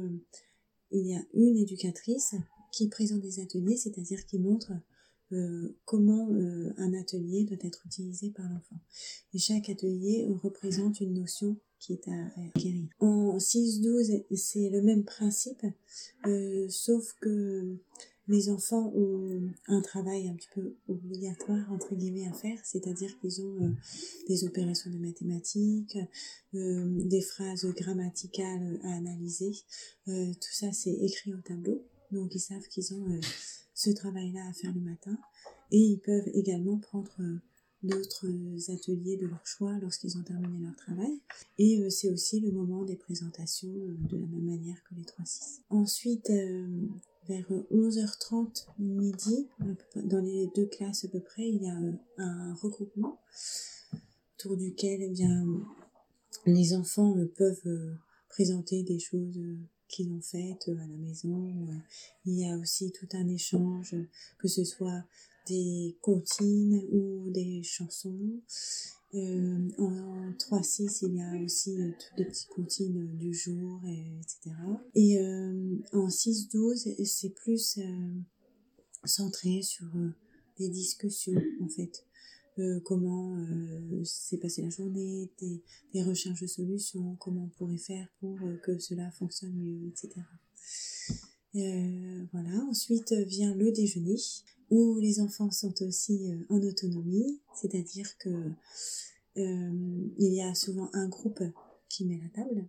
il 0.91 1.07
y 1.07 1.15
a 1.15 1.23
une 1.35 1.57
éducatrice 1.57 2.35
qui 2.73 2.89
présente 2.89 3.21
des 3.21 3.41
ateliers, 3.41 3.77
c'est-à-dire 3.77 4.25
qui 4.27 4.39
montre 4.39 4.73
euh, 5.33 5.77
comment 5.85 6.29
euh, 6.33 6.73
un 6.77 6.93
atelier 6.95 7.45
doit 7.45 7.59
être 7.63 7.87
utilisé 7.87 8.31
par 8.31 8.49
l'enfant. 8.49 8.81
Et 9.33 9.39
chaque 9.39 9.69
atelier 9.69 10.27
représente 10.43 11.01
une 11.01 11.15
notion 11.15 11.57
qui 11.79 11.93
est 11.93 12.09
à 12.09 12.33
acquérir. 12.49 12.89
En 12.99 13.39
6-12, 13.39 14.25
c'est 14.35 14.71
le 14.71 14.83
même 14.83 15.05
principe, 15.05 15.65
euh, 16.27 16.67
sauf 16.69 17.15
que 17.21 17.77
les 18.31 18.49
enfants 18.49 18.93
ont 18.95 19.51
un 19.67 19.81
travail 19.81 20.29
un 20.29 20.35
petit 20.35 20.49
peu 20.55 20.77
obligatoire, 20.89 21.71
entre 21.73 21.97
guillemets, 21.97 22.29
à 22.29 22.33
faire, 22.33 22.59
c'est-à-dire 22.65 23.19
qu'ils 23.19 23.43
ont 23.43 23.65
euh, 23.65 23.71
des 24.29 24.45
opérations 24.45 24.89
de 24.89 24.99
mathématiques, 24.99 25.99
euh, 26.55 26.87
des 27.07 27.23
phrases 27.23 27.67
grammaticales 27.67 28.79
à 28.85 28.95
analyser. 28.95 29.53
Euh, 30.07 30.33
tout 30.33 30.53
ça, 30.53 30.71
c'est 30.73 30.93
écrit 30.93 31.35
au 31.35 31.41
tableau. 31.41 31.85
Donc, 32.13 32.33
ils 32.37 32.41
savent 32.41 32.67
qu'ils 32.69 32.95
ont 32.95 33.21
ce 33.75 33.91
travail-là 33.91 34.47
à 34.49 34.53
faire 34.53 34.73
le 34.73 34.81
matin. 34.81 35.19
Et 35.73 35.79
ils 35.79 35.99
peuvent 35.99 36.29
également 36.33 36.79
prendre 36.79 37.17
d'autres 37.83 38.27
ateliers 38.71 39.17
de 39.17 39.27
leur 39.27 39.45
choix 39.45 39.77
lorsqu'ils 39.81 40.17
ont 40.19 40.23
terminé 40.23 40.59
leur 40.61 40.77
travail. 40.77 41.21
Et 41.59 41.89
c'est 41.91 42.11
aussi 42.11 42.41
le 42.41 42.51
moment 42.53 42.85
des 42.85 42.97
présentations 42.97 43.73
de 43.73 44.17
la 44.17 44.27
même 44.27 44.45
manière 44.45 44.83
que 44.85 44.95
les 44.97 45.05
3-6. 45.05 45.61
Ensuite, 45.71 46.31
vers 47.29 47.47
11h30 47.73 48.67
midi, 48.79 49.49
dans 49.97 50.21
les 50.21 50.51
deux 50.55 50.67
classes 50.67 51.05
à 51.05 51.09
peu 51.09 51.21
près, 51.21 51.49
il 51.49 51.63
y 51.63 51.69
a 51.69 51.77
euh, 51.77 51.93
un 52.19 52.55
regroupement 52.55 53.21
autour 54.35 54.57
duquel 54.57 55.03
eh 55.03 55.11
bien, 55.11 55.47
les 56.47 56.75
enfants 56.75 57.17
euh, 57.19 57.27
peuvent 57.37 57.67
euh, 57.67 57.95
présenter 58.29 58.83
des 58.83 58.99
choses 58.99 59.39
qu'ils 59.89 60.11
ont 60.13 60.23
faites 60.23 60.69
à 60.69 60.87
la 60.87 60.97
maison. 60.97 61.53
Il 62.25 62.39
y 62.39 62.49
a 62.49 62.57
aussi 62.57 62.93
tout 62.93 63.09
un 63.13 63.29
échange, 63.29 63.97
que 64.39 64.49
ce 64.49 64.65
soit 64.65 65.05
des 65.49 65.97
comptines 66.01 66.85
ou 66.93 67.31
des 67.31 67.63
chansons. 67.65 68.41
Euh, 69.15 69.69
en 69.79 70.31
3-6, 70.39 71.07
il 71.07 71.17
y 71.17 71.23
a 71.23 71.45
aussi 71.45 71.81
euh, 71.81 71.91
toutes 71.99 72.19
les 72.19 72.25
petites 72.27 72.49
comptines 72.49 73.03
euh, 73.03 73.17
du 73.17 73.35
jour, 73.35 73.81
et, 73.87 74.21
etc. 74.21 74.57
Et 74.95 75.19
euh, 75.19 75.79
en 75.93 76.07
6-12, 76.07 77.05
c'est 77.05 77.35
plus 77.35 77.79
euh, 77.79 78.21
centré 79.05 79.63
sur 79.63 79.89
des 80.59 80.69
discussions, 80.69 81.43
en 81.61 81.69
fait. 81.69 82.07
comment 82.85 83.35
s'est 84.05 84.37
passée 84.37 84.61
la 84.63 84.69
journée, 84.69 85.31
des, 85.41 85.63
des, 85.95 86.03
recherches 86.03 86.43
de 86.43 86.47
solutions, 86.47 87.17
comment 87.17 87.45
on 87.45 87.49
pourrait 87.57 87.79
faire 87.79 88.07
pour 88.21 88.39
que 88.63 88.79
cela 88.79 89.11
fonctionne 89.13 89.55
mieux, 89.55 89.89
etc. 89.89 90.21
voilà, 91.55 92.65
ensuite 92.69 93.13
vient 93.13 93.55
le 93.55 93.73
déjeuner 93.73 94.17
où 94.71 94.99
les 94.99 95.21
enfants 95.21 95.51
sont 95.51 95.83
aussi 95.83 96.31
euh, 96.31 96.45
en 96.49 96.63
autonomie, 96.63 97.41
c'est-à-dire 97.55 98.17
que 98.19 98.29
euh, 99.37 100.09
il 100.19 100.33
y 100.33 100.41
a 100.41 100.55
souvent 100.55 100.89
un 100.93 101.09
groupe 101.09 101.43
qui 101.89 102.05
met 102.05 102.21
la 102.23 102.43
table. 102.43 102.67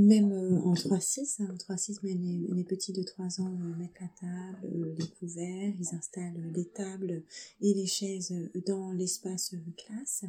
Même 0.00 0.32
euh, 0.32 0.58
en 0.62 0.72
3-6, 0.72 1.42
hein, 1.42 1.48
en 1.50 1.74
3-6, 1.74 1.98
mais 2.02 2.14
les, 2.14 2.46
les, 2.54 2.64
petits 2.64 2.92
de 2.92 3.02
3 3.02 3.42
ans 3.42 3.50
mettent 3.78 4.00
la 4.00 4.08
table, 4.18 4.94
les 4.98 5.06
couverts, 5.18 5.74
ils 5.78 5.94
installent 5.94 6.50
les 6.54 6.64
tables 6.64 7.22
et 7.60 7.74
les 7.74 7.86
chaises 7.86 8.32
dans 8.66 8.92
l'espace 8.92 9.54
classe. 9.76 10.24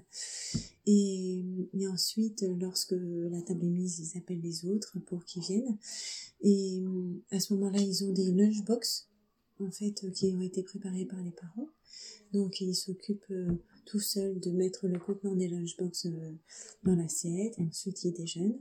Et, 0.85 1.45
et, 1.73 1.87
ensuite, 1.87 2.45
lorsque 2.59 2.95
la 2.97 3.41
table 3.43 3.63
est 3.63 3.69
mise, 3.69 3.99
ils 3.99 4.17
appellent 4.17 4.41
les 4.41 4.65
autres 4.65 4.99
pour 5.05 5.23
qu'ils 5.23 5.43
viennent. 5.43 5.77
Et 6.41 6.83
à 7.31 7.39
ce 7.39 7.53
moment-là, 7.53 7.79
ils 7.79 8.03
ont 8.03 8.11
des 8.11 8.31
lunchbox 8.31 9.07
en 9.63 9.71
fait, 9.71 10.03
euh, 10.03 10.11
qui 10.11 10.33
ont 10.35 10.41
été 10.41 10.63
préparés 10.63 11.05
par 11.05 11.21
les 11.21 11.31
parents. 11.31 11.69
Donc, 12.33 12.61
ils 12.61 12.75
s'occupent 12.75 13.31
euh, 13.31 13.61
tout 13.85 13.99
seuls 13.99 14.39
de 14.39 14.51
mettre 14.51 14.87
le 14.87 14.99
contenant 14.99 15.35
des 15.35 15.47
lunchbox 15.47 16.05
euh, 16.05 16.31
dans 16.83 16.95
l'assiette, 16.95 17.57
et 17.57 17.63
ensuite 17.63 18.03
ils 18.03 18.13
déjeunent. 18.13 18.59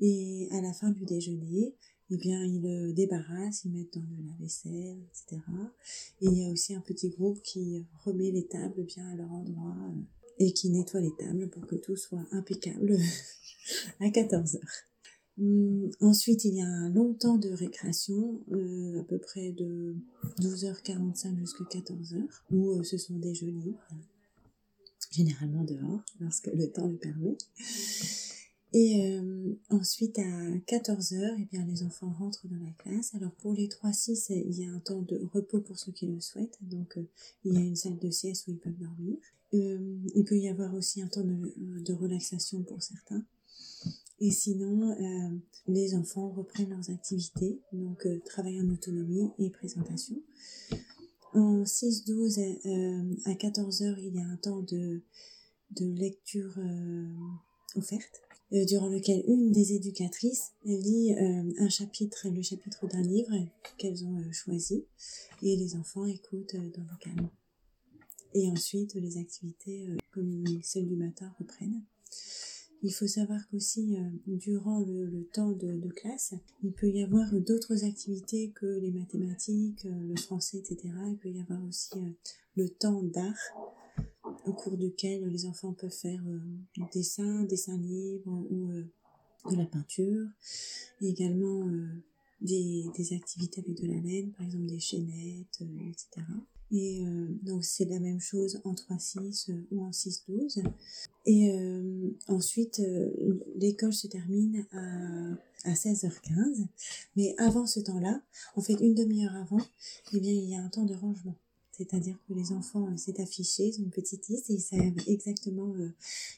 Et 0.00 0.48
à 0.52 0.60
la 0.60 0.72
fin 0.72 0.90
du 0.90 1.04
déjeuner, 1.04 1.74
eh 2.10 2.16
bien, 2.18 2.44
ils 2.44 2.60
le 2.60 2.92
débarrassent, 2.92 3.64
ils 3.64 3.72
dans 3.72 4.00
le 4.00 4.26
lave-vaisselle, 4.26 4.98
etc. 5.08 5.40
Et 6.20 6.26
il 6.26 6.38
y 6.38 6.44
a 6.44 6.50
aussi 6.50 6.74
un 6.74 6.80
petit 6.80 7.08
groupe 7.08 7.40
qui 7.42 7.86
remet 8.04 8.30
les 8.30 8.46
tables 8.46 8.84
bien 8.84 9.08
à 9.08 9.16
leur 9.16 9.32
endroit 9.32 9.76
et 10.38 10.52
qui 10.52 10.70
nettoie 10.70 11.00
les 11.00 11.14
tables 11.18 11.48
pour 11.48 11.66
que 11.66 11.76
tout 11.76 11.96
soit 11.96 12.26
impeccable 12.32 12.98
à 14.00 14.10
14 14.10 14.56
heures. 14.56 14.62
Hum, 15.38 15.90
ensuite, 16.00 16.44
il 16.44 16.56
y 16.56 16.60
a 16.60 16.66
un 16.66 16.90
long 16.90 17.14
temps 17.14 17.38
de 17.38 17.48
récréation, 17.48 18.42
euh, 18.52 19.00
à 19.00 19.04
peu 19.04 19.18
près 19.18 19.52
de 19.52 19.96
12h45 20.40 21.38
jusqu'à 21.38 21.64
14h, 21.64 22.26
où 22.50 22.72
euh, 22.72 22.82
ce 22.82 22.98
sont 22.98 23.16
des 23.16 23.34
jeux 23.34 23.50
généralement 25.12 25.62
dehors, 25.62 26.02
lorsque 26.18 26.48
le 26.48 26.68
temps 26.70 26.88
le 26.88 26.96
permet. 26.96 27.36
Et 28.74 29.06
euh, 29.06 29.54
ensuite, 29.68 30.18
à 30.18 30.22
14h, 30.66 31.36
eh 31.38 31.44
bien, 31.44 31.64
les 31.66 31.82
enfants 31.82 32.10
rentrent 32.18 32.48
dans 32.48 32.64
la 32.64 32.72
classe. 32.78 33.14
Alors, 33.14 33.32
pour 33.32 33.52
les 33.52 33.68
3-6, 33.68 34.32
il 34.32 34.58
y 34.58 34.64
a 34.64 34.72
un 34.72 34.80
temps 34.80 35.02
de 35.02 35.20
repos 35.32 35.60
pour 35.60 35.78
ceux 35.78 35.92
qui 35.92 36.06
le 36.06 36.20
souhaitent. 36.20 36.58
Donc, 36.62 36.98
il 37.44 37.52
y 37.52 37.58
a 37.58 37.60
une 37.60 37.76
salle 37.76 37.98
de 37.98 38.10
sieste 38.10 38.48
où 38.48 38.52
ils 38.52 38.58
peuvent 38.58 38.78
dormir. 38.78 39.18
il 39.52 40.24
peut 40.26 40.38
y 40.38 40.48
avoir 40.48 40.74
aussi 40.74 41.02
un 41.02 41.08
temps 41.08 41.22
de, 41.22 41.36
de 41.58 41.92
relaxation 41.92 42.62
pour 42.62 42.82
certains. 42.82 43.22
Et 44.24 44.30
sinon, 44.30 44.92
euh, 44.92 45.36
les 45.66 45.96
enfants 45.96 46.30
reprennent 46.30 46.70
leurs 46.70 46.90
activités, 46.90 47.58
donc 47.72 48.06
euh, 48.06 48.20
travail 48.24 48.60
en 48.60 48.68
autonomie 48.68 49.28
et 49.40 49.50
présentation. 49.50 50.14
En 51.34 51.62
6-12 51.62 52.38
euh, 52.66 53.14
à 53.24 53.34
14h, 53.34 53.94
il 53.98 54.16
y 54.16 54.20
a 54.20 54.26
un 54.26 54.36
temps 54.36 54.60
de, 54.60 55.00
de 55.70 55.86
lecture 55.86 56.58
offerte, 57.74 58.20
durant 58.50 58.88
lequel 58.88 59.24
une 59.26 59.50
des 59.50 59.72
éducatrices 59.72 60.52
lit 60.64 61.14
un 61.16 61.68
chapitre, 61.70 62.28
le 62.28 62.42
chapitre 62.42 62.86
d'un 62.86 63.00
livre 63.00 63.32
qu'elles 63.78 64.04
ont 64.04 64.30
choisi, 64.30 64.84
et 65.42 65.56
les 65.56 65.74
enfants 65.74 66.04
écoutent 66.04 66.56
dans 66.56 66.82
le 66.82 66.98
calme. 67.00 67.30
Et 68.34 68.50
ensuite, 68.50 68.92
les 68.94 69.16
activités, 69.16 69.88
comme 70.12 70.44
celles 70.62 70.86
du 70.86 70.96
matin, 70.96 71.32
reprennent. 71.38 71.82
Il 72.84 72.92
faut 72.92 73.06
savoir 73.06 73.38
qu'aussi, 73.48 73.96
euh, 73.96 74.10
durant 74.26 74.80
le, 74.80 75.24
temps 75.32 75.52
de, 75.52 75.88
classe, 75.90 76.34
il 76.64 76.72
peut 76.72 76.88
y 76.88 77.02
avoir 77.02 77.32
d'autres 77.32 77.84
activités 77.84 78.50
que 78.50 78.66
les 78.66 78.90
mathématiques, 78.90 79.86
euh, 79.86 80.08
le 80.08 80.16
français, 80.16 80.58
etc. 80.58 80.92
Il 81.08 81.16
peut 81.16 81.30
y 81.30 81.40
avoir 81.40 81.62
aussi 81.64 81.90
euh, 81.96 82.10
le 82.56 82.68
temps 82.68 83.02
d'art, 83.04 83.38
au 84.46 84.52
cours 84.52 84.76
duquel 84.76 85.24
les 85.28 85.46
enfants 85.46 85.72
peuvent 85.72 85.90
faire 85.90 86.22
du 86.74 86.82
dessin, 86.92 87.44
dessin 87.44 87.78
libre 87.78 88.44
ou 88.50 88.72
de 89.50 89.56
la 89.56 89.66
peinture. 89.66 90.26
Également 91.00 91.64
des, 92.40 93.12
activités 93.12 93.60
avec 93.60 93.80
de 93.80 93.86
la 93.86 94.00
laine, 94.00 94.32
par 94.32 94.44
exemple 94.44 94.66
des 94.66 94.80
chaînettes, 94.80 95.62
etc. 95.88 96.26
Et 96.72 97.04
euh, 97.04 97.26
donc 97.42 97.64
c'est 97.64 97.84
la 97.84 98.00
même 98.00 98.18
chose 98.18 98.60
en 98.64 98.72
3-6 98.72 99.50
euh, 99.50 99.66
ou 99.70 99.84
en 99.84 99.90
6-12. 99.90 100.64
Et 101.26 101.52
euh, 101.52 102.10
ensuite, 102.28 102.82
l'école 103.56 103.92
se 103.92 104.06
termine 104.06 104.64
à, 104.72 105.70
à 105.70 105.74
16h15. 105.74 106.66
Mais 107.16 107.34
avant 107.38 107.66
ce 107.66 107.80
temps-là, 107.80 108.22
en 108.56 108.62
fait 108.62 108.74
une 108.74 108.94
demi-heure 108.94 109.36
avant, 109.36 109.60
eh 110.14 110.20
bien 110.20 110.32
il 110.32 110.48
y 110.48 110.54
a 110.54 110.62
un 110.62 110.68
temps 110.68 110.86
de 110.86 110.94
rangement. 110.94 111.36
C'est-à-dire 111.72 112.16
que 112.28 112.34
les 112.34 112.52
enfants, 112.52 112.88
c'est 112.96 113.18
affiché, 113.20 113.68
ils 113.68 113.80
ont 113.80 113.84
une 113.84 113.90
petite 113.90 114.28
liste 114.28 114.50
et 114.50 114.54
ils 114.54 114.60
savent 114.60 115.08
exactement 115.08 115.74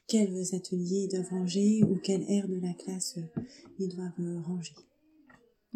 quels 0.07 0.55
ateliers 0.55 1.05
ils 1.05 1.09
doivent 1.09 1.31
ranger 1.31 1.83
ou 1.83 1.97
quelle 1.97 2.23
aire 2.31 2.49
de 2.49 2.59
la 2.61 2.73
classe 2.73 3.19
ils 3.79 3.89
doivent 3.89 4.43
ranger. 4.45 4.75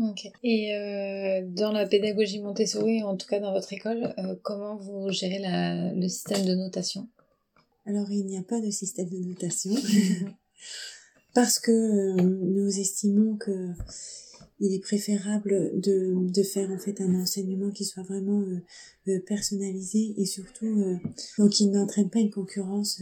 Ok. 0.00 0.31
Et 0.45 0.75
euh, 0.75 1.43
dans 1.49 1.73
la 1.73 1.85
pédagogie 1.87 2.40
Montessori, 2.40 3.02
en 3.02 3.17
tout 3.17 3.26
cas 3.26 3.40
dans 3.40 3.52
votre 3.52 3.73
école, 3.73 4.14
euh, 4.19 4.37
comment 4.43 4.76
vous 4.76 5.11
gérez 5.11 5.40
la, 5.40 5.93
le 5.93 6.09
système 6.09 6.45
de 6.45 6.55
notation? 6.55 7.09
Alors, 7.85 8.11
il 8.11 8.26
n'y 8.26 8.38
a 8.38 8.43
pas 8.43 8.61
de 8.61 8.71
système 8.71 9.09
de 9.09 9.19
notation 9.19 9.75
parce 11.35 11.59
que 11.59 11.73
euh, 11.73 12.23
nous 12.23 12.78
estimons 12.78 13.37
que 13.37 13.71
il 14.61 14.75
est 14.75 14.81
préférable 14.81 15.81
de, 15.81 16.14
de 16.33 16.43
faire 16.43 16.71
en 16.71 16.78
fait 16.78 17.00
un 17.00 17.14
enseignement 17.21 17.71
qui 17.71 17.85
soit 17.85 18.02
vraiment 18.02 18.43
personnalisé 19.25 20.14
et 20.17 20.26
surtout 20.26 20.99
donc 21.38 21.50
qui 21.50 21.69
n'entraîne 21.69 22.11
pas 22.11 22.19
une 22.19 22.33
concurrence 22.33 23.00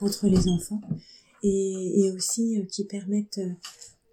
entre 0.00 0.28
les 0.28 0.48
enfants 0.48 0.80
et, 1.42 2.06
et 2.06 2.10
aussi 2.10 2.66
qui 2.70 2.86
permette 2.86 3.38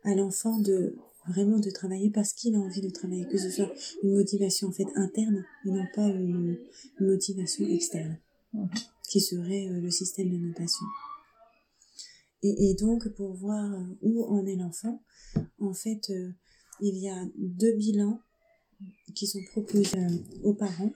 à 0.04 0.14
l'enfant 0.16 0.60
de 0.60 0.98
vraiment 1.28 1.60
de 1.60 1.70
travailler 1.70 2.10
parce 2.10 2.34
qu'il 2.34 2.56
a 2.56 2.60
envie 2.60 2.82
de 2.82 2.90
travailler, 2.90 3.26
que 3.28 3.38
ce 3.38 3.50
soit 3.50 3.72
une 4.04 4.14
motivation 4.14 4.70
en 4.70 4.72
fait 4.72 4.88
interne 4.96 5.46
et 5.66 5.72
non 5.72 5.86
pas 5.94 6.08
une, 6.08 6.58
motivation 7.00 7.66
externe, 7.68 8.18
qui 9.10 9.22
serait 9.22 9.68
euh, 9.70 9.80
le 9.82 9.92
système 9.92 10.30
de 10.30 10.38
notation. 10.38 10.86
Et, 12.44 12.72
et, 12.72 12.74
donc 12.76 13.08
pour 13.10 13.34
voir 13.34 13.74
euh, 13.74 13.84
où 14.02 14.24
en 14.26 14.46
est 14.46 14.56
l'enfant, 14.56 15.04
en 15.60 15.74
fait, 15.74 16.10
euh, 16.10 16.32
il 16.80 16.98
y 16.98 17.10
a 17.10 17.24
deux 17.38 17.74
bilans 17.74 18.20
qui 19.14 19.28
sont 19.28 19.44
proposés 19.52 20.00
aux 20.44 20.56
parents, 20.56 20.92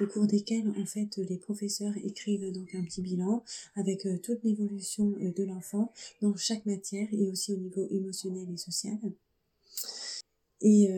au 0.00 0.06
cours 0.06 0.26
desquels 0.26 0.72
en 0.78 0.86
fait 0.86 1.18
les 1.18 1.36
professeurs 1.36 1.92
écrivent 2.02 2.50
donc 2.50 2.74
un 2.74 2.82
petit 2.82 3.02
bilan 3.02 3.44
avec 3.74 4.08
toute 4.22 4.42
l'évolution 4.42 5.10
de 5.10 5.44
l'enfant 5.44 5.92
dans 6.22 6.34
chaque 6.36 6.64
matière 6.64 7.06
et 7.12 7.28
aussi 7.28 7.52
au 7.52 7.58
niveau 7.58 7.86
émotionnel 7.90 8.48
et 8.50 8.56
social. 8.56 8.96
Et, 10.62 10.88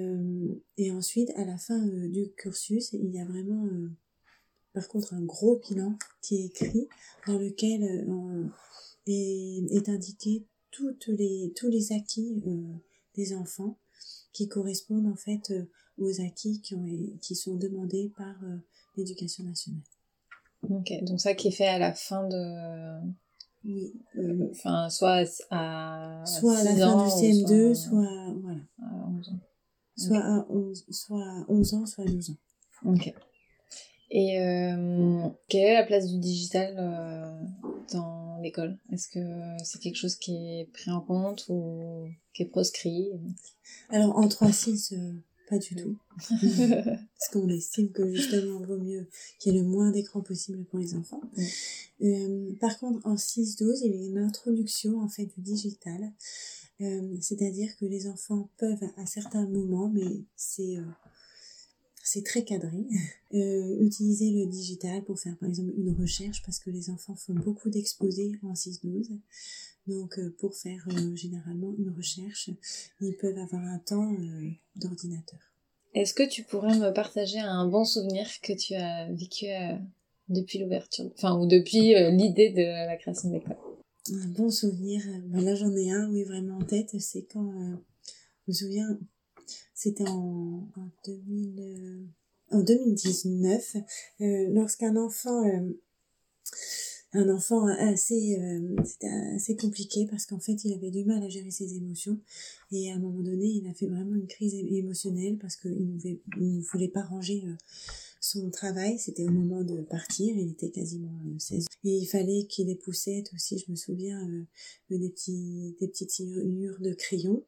et 0.76 0.90
ensuite, 0.92 1.30
à 1.36 1.44
la 1.44 1.58
fin 1.58 1.78
du 1.78 2.30
cursus, 2.36 2.92
il 2.92 3.10
y 3.10 3.20
a 3.20 3.24
vraiment, 3.24 3.68
par 4.72 4.86
contre, 4.88 5.14
un 5.14 5.22
gros 5.22 5.58
bilan 5.58 5.98
qui 6.22 6.36
est 6.36 6.44
écrit 6.46 6.88
dans 7.26 7.38
lequel 7.38 8.06
est, 9.06 9.64
est 9.70 9.88
indiqué 9.88 10.44
toutes 10.70 11.08
les, 11.08 11.52
tous 11.56 11.68
les 11.68 11.92
acquis 11.92 12.40
des 13.16 13.34
enfants 13.34 13.78
qui 14.32 14.46
correspondent 14.46 15.08
en 15.08 15.16
fait 15.16 15.52
aux 15.98 16.20
acquis 16.20 16.60
qui, 16.60 16.76
ont, 16.76 16.86
qui 17.20 17.34
sont 17.34 17.56
demandés 17.56 18.12
par 18.16 18.36
l'éducation 18.96 19.44
nationale. 19.44 19.82
Ok, 20.62 20.92
donc 21.02 21.20
ça 21.20 21.34
qui 21.34 21.48
est 21.48 21.52
fait 21.52 21.68
à 21.68 21.78
la 21.78 21.94
fin 21.94 22.26
de... 22.26 23.08
Oui. 23.64 23.92
Euh, 24.16 24.48
enfin, 24.50 24.88
soit 24.88 25.24
à, 25.50 26.24
soit 26.26 26.56
à 26.58 26.64
la 26.64 26.76
fin 26.76 27.04
du 27.04 27.10
CM2, 27.10 27.74
soit, 27.74 27.90
voilà. 27.90 28.27
À 29.98 30.06
11 30.08 30.16
ans. 30.16 30.16
Soit, 30.16 30.22
à 30.22 30.46
11, 30.48 30.84
soit 30.90 31.22
à 31.22 31.44
11 31.48 31.74
ans, 31.74 31.86
soit 31.86 32.04
à 32.04 32.08
12 32.08 32.30
ans. 32.30 32.36
Ok. 32.84 33.14
Et 34.10 34.40
euh, 34.40 35.28
quelle 35.48 35.64
est 35.64 35.74
la 35.74 35.84
place 35.84 36.08
du 36.08 36.18
digital 36.18 36.74
euh, 36.78 37.44
dans 37.92 38.38
l'école? 38.40 38.78
Est-ce 38.90 39.08
que 39.08 39.20
c'est 39.64 39.80
quelque 39.80 39.96
chose 39.96 40.16
qui 40.16 40.34
est 40.34 40.70
pris 40.72 40.90
en 40.90 41.00
compte 41.00 41.44
ou 41.48 42.08
qui 42.32 42.44
est 42.44 42.46
proscrit? 42.46 43.10
Alors 43.90 44.16
en 44.16 44.26
3-6, 44.26 44.94
pas 45.48 45.58
du 45.58 45.74
tout. 45.74 45.98
Parce 46.18 47.28
qu'on 47.32 47.48
estime 47.48 47.90
que 47.90 48.14
justement, 48.14 48.60
il 48.60 48.66
vaut 48.66 48.78
mieux 48.78 49.08
qu'il 49.38 49.54
y 49.54 49.56
ait 49.56 49.60
le 49.60 49.66
moins 49.66 49.90
d'écran 49.90 50.22
possible 50.22 50.64
pour 50.64 50.78
les 50.78 50.94
enfants. 50.94 51.20
Euh, 52.02 52.52
par 52.60 52.78
contre, 52.78 53.06
en 53.06 53.14
6-12, 53.14 53.80
il 53.84 53.90
y 53.90 53.94
a 53.94 54.06
une 54.08 54.18
introduction 54.18 55.00
en 55.00 55.08
fait 55.08 55.26
du 55.26 55.40
digital. 55.40 56.12
Euh, 56.80 57.16
c'est-à-dire 57.20 57.76
que 57.76 57.86
les 57.86 58.06
enfants 58.06 58.48
peuvent 58.56 58.84
à 58.96 59.06
certains 59.06 59.46
moments, 59.46 59.88
mais 59.88 60.24
c'est 60.36 60.76
euh, 60.76 60.84
c'est 62.04 62.24
très 62.24 62.42
cadré, 62.42 62.86
utiliser 63.32 64.30
le 64.30 64.46
digital 64.46 65.04
pour 65.04 65.18
faire 65.18 65.36
par 65.36 65.48
exemple 65.48 65.72
une 65.76 65.94
recherche 66.00 66.42
parce 66.42 66.58
que 66.58 66.70
les 66.70 66.88
enfants 66.88 67.16
font 67.16 67.34
beaucoup 67.34 67.68
d'exposés 67.68 68.32
en 68.42 68.54
6-12. 68.54 69.18
Donc 69.88 70.18
euh, 70.18 70.34
pour 70.38 70.54
faire 70.54 70.86
euh, 70.92 71.16
généralement 71.16 71.74
une 71.78 71.90
recherche, 71.96 72.50
ils 73.00 73.16
peuvent 73.16 73.38
avoir 73.38 73.62
un 73.62 73.78
temps 73.78 74.12
euh, 74.12 74.50
d'ordinateur. 74.76 75.38
Est-ce 75.94 76.12
que 76.12 76.28
tu 76.28 76.42
pourrais 76.42 76.78
me 76.78 76.92
partager 76.92 77.38
un 77.38 77.66
bon 77.66 77.84
souvenir 77.84 78.28
que 78.42 78.52
tu 78.52 78.74
as 78.74 79.10
vécu 79.10 79.46
depuis 80.28 80.58
l'ouverture, 80.58 81.10
enfin 81.14 81.38
ou 81.40 81.46
depuis 81.46 81.94
l'idée 82.12 82.50
de 82.50 82.86
la 82.86 82.96
création 82.96 83.30
de 83.30 83.34
l'école? 83.34 83.56
Un 84.12 84.28
bon 84.28 84.50
souvenir, 84.50 85.02
là 85.32 85.54
j'en 85.54 85.74
ai 85.74 85.90
un, 85.90 86.10
oui 86.10 86.24
vraiment 86.24 86.58
en 86.58 86.64
tête, 86.64 86.98
c'est 87.00 87.22
quand, 87.22 87.52
je 88.46 88.50
me 88.50 88.52
souviens, 88.52 88.98
c'était 89.74 90.08
en, 90.08 90.68
en, 90.76 90.90
2000, 91.04 92.06
en 92.50 92.62
2019, 92.62 93.76
lorsqu'un 94.50 94.96
enfant 94.96 95.44
un 97.12 97.28
enfant 97.30 97.66
assez 97.66 98.38
euh, 98.38 98.76
c'était 98.84 99.08
assez 99.34 99.56
compliqué 99.56 100.06
parce 100.10 100.26
qu'en 100.26 100.38
fait 100.38 100.64
il 100.64 100.74
avait 100.74 100.90
du 100.90 101.04
mal 101.04 101.22
à 101.22 101.28
gérer 101.28 101.50
ses 101.50 101.74
émotions. 101.76 102.18
Et 102.70 102.92
à 102.92 102.96
un 102.96 102.98
moment 102.98 103.22
donné 103.22 103.46
il 103.46 103.66
a 103.66 103.74
fait 103.74 103.86
vraiment 103.86 104.14
une 104.14 104.26
crise 104.26 104.54
émotionnelle 104.54 105.38
parce 105.38 105.56
qu'il 105.56 105.96
ne 106.36 106.60
voulait 106.60 106.88
pas 106.88 107.02
ranger 107.02 107.44
euh, 107.46 107.54
son 108.28 108.50
travail 108.50 108.98
c'était 108.98 109.24
au 109.24 109.30
moment 109.30 109.62
de 109.62 109.82
partir 109.82 110.36
il 110.36 110.50
était 110.50 110.70
quasiment 110.70 111.12
16 111.38 111.64
euh, 111.64 111.88
et 111.88 111.96
il 111.96 112.06
fallait 112.06 112.46
qu'il 112.48 112.70
ait 112.70 112.76
poussette 112.76 113.32
aussi 113.34 113.58
je 113.58 113.70
me 113.70 113.76
souviens 113.76 114.26
des 114.90 115.10
petits 115.10 115.76
des 115.80 115.88
petites 115.88 116.10
sciures 116.10 116.78
de 116.80 116.92
crayon 116.94 117.44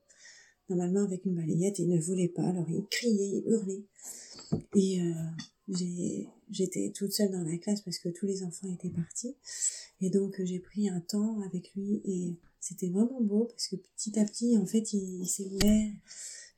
normalement 0.68 1.04
avec 1.04 1.25
une 1.25 1.34
balayette 1.34 1.78
il 1.78 1.88
ne 1.88 2.00
voulait 2.00 2.28
pas 2.28 2.44
alors 2.44 2.68
il 2.70 2.84
criait 2.90 3.42
il 3.44 3.44
hurlait 3.46 3.84
et 4.76 6.26
j'étais 6.50 6.92
toute 6.94 7.12
seule 7.12 7.30
dans 7.30 7.42
la 7.42 7.56
classe 7.58 7.82
parce 7.82 7.99
que 7.99 8.08
tous 8.08 8.26
les 8.26 8.42
enfants 8.42 8.72
étaient 8.72 8.90
partis. 8.90 9.37
Et 10.00 10.10
donc 10.10 10.40
j'ai 10.42 10.58
pris 10.58 10.88
un 10.88 11.00
temps 11.00 11.40
avec 11.42 11.72
lui 11.75 12.00
et 12.04 12.37
c'était 12.60 12.88
vraiment 12.88 13.20
beau 13.20 13.44
parce 13.44 13.68
que 13.68 13.76
petit 13.76 14.18
à 14.18 14.25
petit, 14.25 14.56
en 14.58 14.66
fait, 14.66 14.92
il, 14.92 15.26
s'est 15.26 15.47
ouvert. 15.47 15.93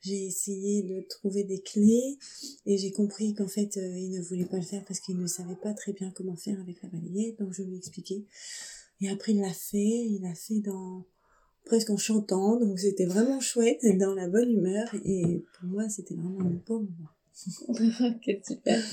J'ai 0.03 0.25
essayé 0.25 0.83
de 0.83 1.01
trouver 1.07 1.45
des 1.45 1.61
clés 1.61 2.17
et 2.65 2.77
j'ai 2.77 2.91
compris 2.91 3.33
qu'en 3.33 3.47
fait, 3.47 3.77
euh, 3.77 3.97
il 3.97 4.11
ne 4.11 4.21
voulait 4.21 4.45
pas 4.45 4.57
le 4.57 4.63
faire 4.63 4.83
parce 4.85 4.99
qu'il 4.99 5.17
ne 5.17 5.27
savait 5.27 5.55
pas 5.55 5.73
très 5.73 5.93
bien 5.93 6.11
comment 6.11 6.35
faire 6.35 6.59
avec 6.59 6.81
la 6.83 6.89
balayette. 6.89 7.39
Donc 7.39 7.53
je 7.53 7.63
lui 7.63 7.75
ai 7.75 7.77
expliqué. 7.77 8.25
Et 8.99 9.09
après, 9.09 9.31
il 9.31 9.39
l'a 9.39 9.53
fait. 9.53 9.77
Il 9.77 10.21
l'a 10.21 10.35
fait 10.35 10.59
dans 10.59 11.05
presque 11.65 11.89
en 11.89 11.97
chantant. 11.97 12.59
Donc 12.59 12.79
c'était 12.79 13.05
vraiment 13.05 13.39
chouette, 13.39 13.79
dans 13.97 14.13
la 14.13 14.27
bonne 14.27 14.51
humeur. 14.51 14.93
Et 15.05 15.45
pour 15.57 15.69
moi, 15.69 15.87
c'était 15.87 16.15
vraiment 16.15 16.41
un 16.41 16.59
beau 16.67 16.79
moment. 16.79 17.09
ok, 17.69 18.41
super. 18.45 18.83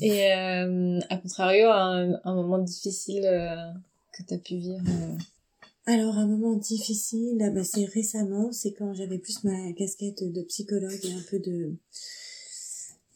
Et 0.00 0.32
euh, 0.32 1.00
à 1.10 1.16
contrario, 1.18 1.68
un, 1.68 2.34
moment 2.34 2.58
difficile 2.58 3.26
euh, 3.26 3.72
que 4.12 4.22
tu 4.22 4.34
as 4.34 4.38
pu 4.38 4.56
vivre. 4.56 4.82
Alors, 5.92 6.18
un 6.18 6.26
moment 6.28 6.54
difficile, 6.54 7.50
bah, 7.52 7.64
c'est 7.64 7.84
récemment, 7.84 8.52
c'est 8.52 8.70
quand 8.70 8.94
j'avais 8.94 9.18
plus 9.18 9.42
ma 9.42 9.72
casquette 9.72 10.22
de 10.22 10.40
psychologue 10.42 11.00
et 11.02 11.12
un 11.12 11.22
peu 11.28 11.40
de, 11.40 11.74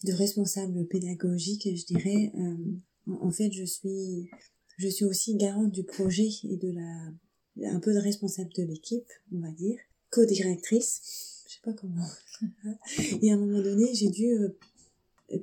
de 0.02 0.12
responsable 0.12 0.84
pédagogique, 0.88 1.68
je 1.72 1.86
dirais. 1.86 2.32
Euh, 2.36 3.14
en, 3.20 3.30
fait, 3.30 3.52
je 3.52 3.62
suis, 3.62 4.28
je 4.76 4.88
suis 4.88 5.04
aussi 5.04 5.36
garante 5.36 5.70
du 5.70 5.84
projet 5.84 6.28
et 6.42 6.56
de 6.56 6.72
la, 6.72 7.70
un 7.70 7.78
peu 7.78 7.94
de 7.94 8.00
responsable 8.00 8.50
de 8.56 8.64
l'équipe, 8.64 9.08
on 9.32 9.38
va 9.38 9.52
dire, 9.52 9.78
co-directrice 10.10 11.44
je 11.46 11.52
sais 11.54 11.60
pas 11.62 11.74
comment. 11.74 12.08
Et 13.22 13.30
à 13.30 13.34
un 13.34 13.36
moment 13.36 13.62
donné, 13.62 13.94
j'ai 13.94 14.08
dû 14.08 14.32
euh, 14.32 14.48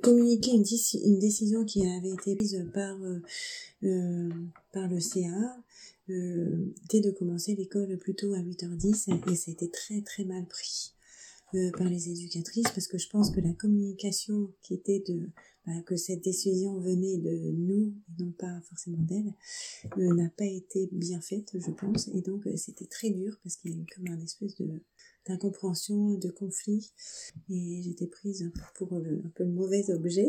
communiquer 0.02 0.50
une, 0.50 1.18
décision 1.18 1.64
qui 1.64 1.86
avait 1.86 2.10
été 2.10 2.36
prise 2.36 2.62
par, 2.74 2.98
euh 3.84 4.30
par 4.72 4.86
le 4.88 5.00
CA, 5.00 5.56
euh, 6.12 6.74
de 6.92 7.10
commencer 7.10 7.54
l'école 7.54 7.96
plutôt 7.98 8.34
à 8.34 8.38
8h10 8.38 9.30
et 9.30 9.36
ça 9.36 9.50
a 9.50 9.52
été 9.52 9.70
très 9.70 10.02
très 10.02 10.24
mal 10.24 10.46
pris 10.46 10.94
euh, 11.54 11.70
par 11.76 11.88
les 11.88 12.10
éducatrices 12.10 12.70
parce 12.74 12.86
que 12.86 12.98
je 12.98 13.08
pense 13.08 13.30
que 13.30 13.40
la 13.40 13.52
communication 13.54 14.52
qui 14.62 14.74
était 14.74 15.02
de 15.06 15.30
bah, 15.66 15.80
que 15.86 15.96
cette 15.96 16.24
décision 16.24 16.78
venait 16.80 17.18
de 17.18 17.52
nous 17.52 17.94
et 18.08 18.22
non 18.22 18.32
pas 18.32 18.60
forcément 18.68 19.02
d'elle 19.02 19.32
n'a 19.96 20.28
pas 20.30 20.44
été 20.44 20.88
bien 20.92 21.20
faite 21.20 21.50
je 21.54 21.70
pense 21.70 22.08
et 22.08 22.20
donc 22.20 22.48
c'était 22.56 22.86
très 22.86 23.10
dur 23.10 23.38
parce 23.42 23.56
qu'il 23.56 23.70
y 23.70 23.78
a 23.78 23.82
eu 23.82 23.86
comme 23.94 24.08
un 24.08 24.20
espèce 24.20 24.54
de 24.56 24.82
d'incompréhension, 25.26 26.14
de 26.14 26.30
conflit. 26.30 26.92
Et 27.48 27.82
j'étais 27.82 28.06
prise 28.06 28.50
pour 28.74 28.92
un 28.92 29.30
peu 29.34 29.44
le 29.44 29.52
mauvais 29.52 29.90
objet. 29.90 30.28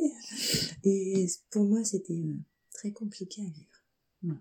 Et 0.83 1.27
pour 1.49 1.65
moi, 1.65 1.83
c'était 1.83 2.13
euh, 2.13 2.35
très 2.73 2.91
compliqué 2.91 3.41
à 3.41 3.49
vivre. 3.49 4.37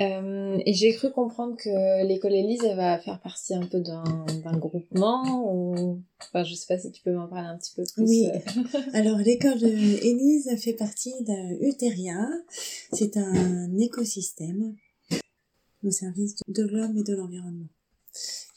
Euh, 0.00 0.58
et 0.64 0.74
j'ai 0.74 0.92
cru 0.92 1.10
comprendre 1.10 1.56
que 1.56 2.06
l'école 2.06 2.32
Élise, 2.32 2.62
elle 2.64 2.76
va 2.76 2.98
faire 2.98 3.20
partie 3.20 3.54
un 3.54 3.66
peu 3.66 3.80
d'un 3.80 4.58
groupement 4.58 5.52
ou... 5.52 6.00
Enfin, 6.20 6.44
je 6.44 6.54
sais 6.54 6.66
pas 6.68 6.78
si 6.78 6.92
tu 6.92 7.02
peux 7.02 7.12
m'en 7.12 7.26
parler 7.26 7.48
un 7.48 7.58
petit 7.58 7.74
peu 7.74 7.82
plus. 7.94 8.04
Oui. 8.04 8.28
Euh. 8.32 8.80
Alors, 8.92 9.18
l'école 9.18 9.62
Élise 9.64 10.50
fait 10.62 10.74
partie 10.74 11.14
d'un 11.24 11.50
Uteria. 11.60 12.28
C'est 12.92 13.16
un 13.16 13.76
écosystème 13.78 14.76
au 15.82 15.90
service 15.90 16.36
de 16.46 16.62
l'homme 16.64 16.96
et 16.96 17.02
de 17.02 17.14
l'environnement 17.14 17.68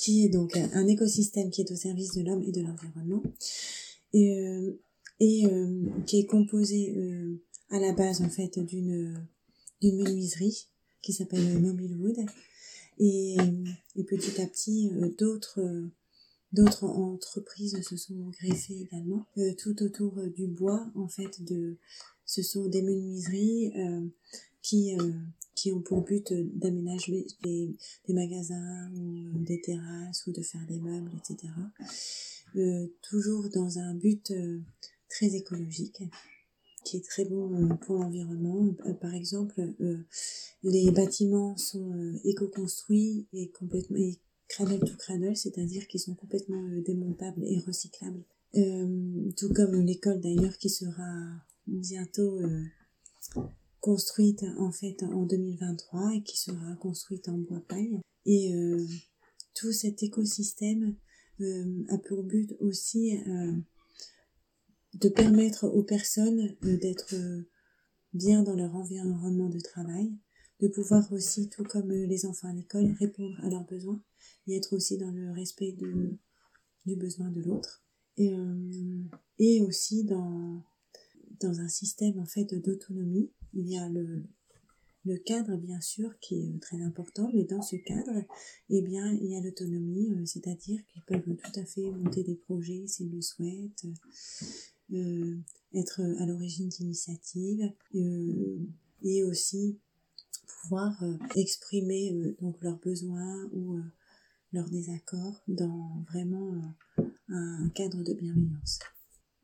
qui 0.02 0.26
est 0.26 0.30
donc 0.30 0.58
un 0.58 0.88
écosystème 0.88 1.52
qui 1.52 1.62
est 1.62 1.72
au 1.72 1.76
service 1.76 2.14
de 2.16 2.24
l'homme 2.24 2.44
et 2.44 2.52
de 2.52 2.62
l'environnement, 2.62 3.22
et, 4.14 4.36
euh, 4.36 4.82
et 5.20 5.46
euh, 5.46 5.86
qui 6.08 6.20
est 6.20 6.26
composé 6.26 6.96
euh, 6.98 7.40
à 7.70 7.80
la 7.80 7.94
base 7.94 8.22
en 8.22 8.30
fait 8.30 8.58
d'une 8.60 9.28
d'une 9.82 9.98
menuiserie 9.98 10.68
qui 11.02 11.14
s'appelle 11.14 11.60
Mobilewood, 11.60 12.26
et, 13.00 13.36
et 13.96 14.04
petit 14.04 14.42
à 14.42 14.46
petit 14.48 14.92
d'autres 15.18 15.62
d'autres 16.52 16.84
entreprises 16.84 17.82
se 17.82 17.96
sont 17.96 18.30
greffées 18.30 18.82
également. 18.82 19.26
Tout 19.58 19.82
autour 19.84 20.22
du 20.36 20.48
bois 20.48 20.92
en 20.96 21.08
fait 21.08 21.42
de 21.44 21.78
ce 22.26 22.44
sont 22.44 22.68
des 22.68 22.82
menuiseries 22.82 23.72
qui 24.62 24.96
qui 25.62 25.72
ont 25.72 25.82
pour 25.82 26.02
but 26.02 26.34
d'aménager 26.34 27.28
des, 27.44 27.76
magasins 28.10 28.92
ou 28.96 29.18
euh, 29.18 29.44
des 29.46 29.62
terrasses 29.62 30.26
ou 30.26 30.32
de 30.32 30.42
faire 30.42 30.66
des 30.68 30.80
meubles, 30.80 31.12
etc. 31.18 31.54
Euh, 32.56 32.88
toujours 33.02 33.48
dans 33.50 33.78
un 33.78 33.94
but 33.94 34.32
euh, 34.32 34.60
très 35.08 35.36
écologique 35.36 36.02
qui 36.84 36.98
est 36.98 37.06
très 37.06 37.26
bon 37.26 37.68
pour 37.82 37.98
l'environnement. 37.98 38.74
par 39.00 39.14
exemple, 39.14 39.62
les 40.64 40.92
bâtiments 40.92 41.56
sont 41.58 42.14
éco-construits 42.24 43.28
et 43.34 43.50
complètement 43.52 43.98
et 43.98 44.20
cradle 44.48 44.80
to 44.80 44.96
cradle, 44.98 45.36
c'est-à-dire 45.36 45.88
qu'ils 45.88 46.00
sont 46.00 46.16
complètement 46.16 46.64
démontables 46.86 47.44
et 47.46 47.60
recyclables. 47.60 48.24
tout 48.54 49.54
comme 49.54 49.82
l'école 49.82 50.20
d'ailleurs 50.22 50.58
qui 50.58 50.70
sera 50.70 51.44
bientôt 51.68 52.40
construite 53.82 54.46
en 54.58 54.72
fait 54.72 55.04
en 55.04 55.26
2023 55.26 56.16
et 56.16 56.22
qui 56.22 56.40
sera 56.40 56.76
construite 56.76 57.28
en 57.28 57.38
bois 57.38 57.62
paille. 57.68 58.00
Et 58.26 58.54
euh, 58.54 58.86
tout 59.56 59.74
cet 59.74 60.04
écosystème 60.04 60.96
euh, 61.42 61.84
a 61.90 61.98
pour 61.98 62.24
but 62.24 62.56
aussi 62.60 63.18
euh, 63.28 63.54
de 64.94 65.10
permettre 65.10 65.66
aux 65.68 65.84
personnes 65.84 66.56
euh, 66.64 66.78
d'être 66.78 67.14
euh, 67.14 67.48
bien 68.14 68.44
dans 68.44 68.56
leur 68.56 68.76
environnement 68.76 69.50
de 69.50 69.60
travail, 69.60 70.14
de 70.60 70.68
pouvoir 70.68 71.12
aussi, 71.12 71.50
tout 71.50 71.64
comme 71.64 71.92
euh, 71.92 72.06
les 72.06 72.26
enfants 72.26 72.50
à 72.50 72.54
l'école, 72.54 72.96
répondre 73.00 73.36
à 73.44 73.50
leurs 73.50 73.66
besoins 73.66 74.02
et 74.48 74.56
être 74.56 74.74
aussi 74.76 74.98
dans 74.98 75.12
le 75.12 75.32
respect 75.32 75.74
de, 75.74 76.18
du 76.86 76.96
besoin 76.96 77.30
de 77.30 77.42
l'autre. 77.42 77.84
Et, 78.18 78.36
et 79.40 79.62
aussi 79.62 80.04
dans, 80.04 80.62
dans 81.40 81.60
un 81.62 81.70
système 81.70 82.20
en 82.20 82.26
fait 82.26 82.54
d'autonomie. 82.54 83.32
Il 83.54 83.68
y 83.68 83.78
a 83.78 83.88
le, 83.90 84.26
le 85.06 85.18
cadre 85.18 85.58
bien 85.58 85.82
sûr 85.82 86.18
qui 86.20 86.36
est 86.36 86.62
très 86.62 86.82
important, 86.82 87.32
mais 87.34 87.46
dans 87.46 87.62
ce 87.62 87.76
cadre, 87.78 88.24
eh 88.70 88.82
bien, 88.82 89.14
il 89.14 89.32
y 89.32 89.36
a 89.36 89.42
l'autonomie, 89.42 90.10
c'est-à-dire 90.26 90.82
qu'ils 90.88 91.04
peuvent 91.04 91.24
tout 91.24 91.60
à 91.60 91.66
fait 91.66 91.90
monter 91.90 92.24
des 92.24 92.36
projets 92.36 92.86
s'ils 92.86 93.12
le 93.12 93.22
souhaitent, 93.22 93.86
euh, 94.94 95.38
être 95.74 96.02
à 96.20 96.26
l'origine 96.26 96.70
d'initiatives, 96.70 97.72
euh, 97.96 98.58
et 99.04 99.24
aussi 99.24 99.80
pouvoir 100.62 101.02
euh, 101.04 101.18
exprimer 101.36 102.36
donc 102.42 102.56
leurs 102.62 102.78
besoins 102.80 103.50
ou 103.54 103.80
leurs 104.54 104.70
désaccords 104.70 105.42
dans 105.48 106.04
vraiment 106.10 106.54
un 107.30 107.70
cadre 107.74 108.04
de 108.04 108.14
bienveillance. 108.14 108.80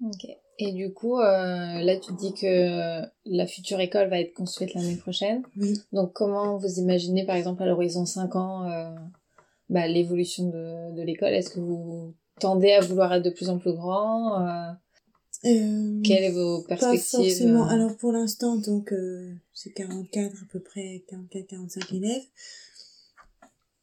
Ok. 0.03 0.27
Et 0.59 0.71
du 0.73 0.93
coup, 0.93 1.19
euh, 1.19 1.81
là, 1.81 1.97
tu 1.97 2.13
dis 2.13 2.33
que 2.33 3.01
la 3.25 3.47
future 3.47 3.79
école 3.79 4.09
va 4.09 4.19
être 4.19 4.33
construite 4.33 4.73
l'année 4.73 4.95
prochaine. 4.95 5.43
Oui. 5.55 5.79
Donc, 5.91 6.13
comment 6.13 6.57
vous 6.57 6.79
imaginez, 6.79 7.25
par 7.25 7.35
exemple, 7.35 7.61
à 7.63 7.67
l'horizon 7.67 8.05
5 8.05 8.35
ans, 8.35 8.69
euh, 8.69 8.95
bah, 9.69 9.87
l'évolution 9.87 10.49
de, 10.49 10.95
de 10.95 11.01
l'école? 11.03 11.33
Est-ce 11.33 11.51
que 11.51 11.59
vous 11.59 12.15
tendez 12.39 12.71
à 12.71 12.81
vouloir 12.81 13.13
être 13.13 13.23
de 13.23 13.29
plus 13.29 13.49
en 13.49 13.59
plus 13.59 13.73
grand 13.73 14.75
euh, 15.45 16.01
Quelles 16.03 16.33
sont 16.33 16.39
vos 16.39 16.61
Pas 16.63 16.77
perspectives 16.77 17.09
forcément. 17.29 17.65
euh, 17.67 17.69
Alors 17.69 17.97
pour 17.97 18.11
l'instant, 18.11 18.57
donc 18.57 18.91
euh, 18.91 19.33
c'est 19.53 19.71
44 19.71 20.43
à 20.43 20.45
peu 20.51 20.59
près, 20.59 21.03
44-45 21.09 21.95
élèves. 21.95 22.23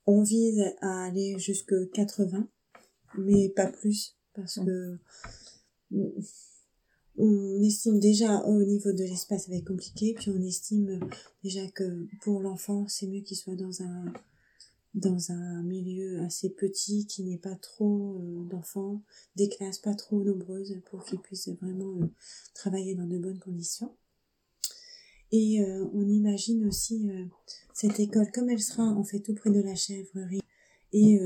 On 0.07 0.23
vise 0.23 0.63
à 0.81 1.05
aller 1.05 1.39
jusque 1.39 1.75
80, 1.93 2.47
mais 3.19 3.49
pas 3.51 3.67
plus, 3.67 4.17
parce 4.35 4.59
Mm. 4.59 4.67
que 4.67 4.99
on 7.17 7.63
estime 7.63 8.01
déjà 8.01 8.41
au 8.45 8.63
niveau 8.65 8.93
de 8.93 9.05
l'espace 9.05 9.45
ça 9.45 9.51
va 9.53 9.57
être 9.59 9.67
compliqué, 9.69 10.15
puis 10.15 10.31
on 10.31 10.43
estime 10.43 10.99
déjà 11.45 11.65
que 11.69 12.07
pour 12.23 12.41
l'enfant 12.41 12.87
c'est 12.89 13.07
mieux 13.07 13.21
qu'il 13.21 13.37
soit 13.37 13.55
dans 13.55 13.83
un 13.83 14.13
dans 14.95 15.33
un 15.33 15.63
milieu 15.65 16.21
assez 16.21 16.51
petit, 16.51 17.07
qui 17.07 17.25
n'ait 17.25 17.39
pas 17.39 17.57
trop 17.57 18.17
euh, 18.21 18.45
d'enfants, 18.49 19.03
des 19.35 19.49
classes 19.49 19.79
pas 19.79 19.95
trop 19.95 20.23
nombreuses 20.23 20.81
pour 20.89 21.05
qu'ils 21.05 21.19
puissent 21.19 21.49
vraiment 21.49 22.01
euh, 22.01 22.07
travailler 22.55 22.95
dans 22.95 23.07
de 23.07 23.19
bonnes 23.19 23.41
conditions. 23.41 23.93
Et 25.33 25.61
euh, 25.63 25.85
on 25.93 26.09
imagine 26.09 26.65
aussi 26.67 27.11
cette 27.73 27.99
école, 27.99 28.31
comme 28.31 28.51
elle 28.51 28.63
sera 28.63 28.85
en 28.85 29.03
fait 29.03 29.19
tout 29.19 29.35
près 29.35 29.51
de 29.51 29.61
la 29.61 29.75
chèvrerie 29.75 30.43
et 30.93 31.19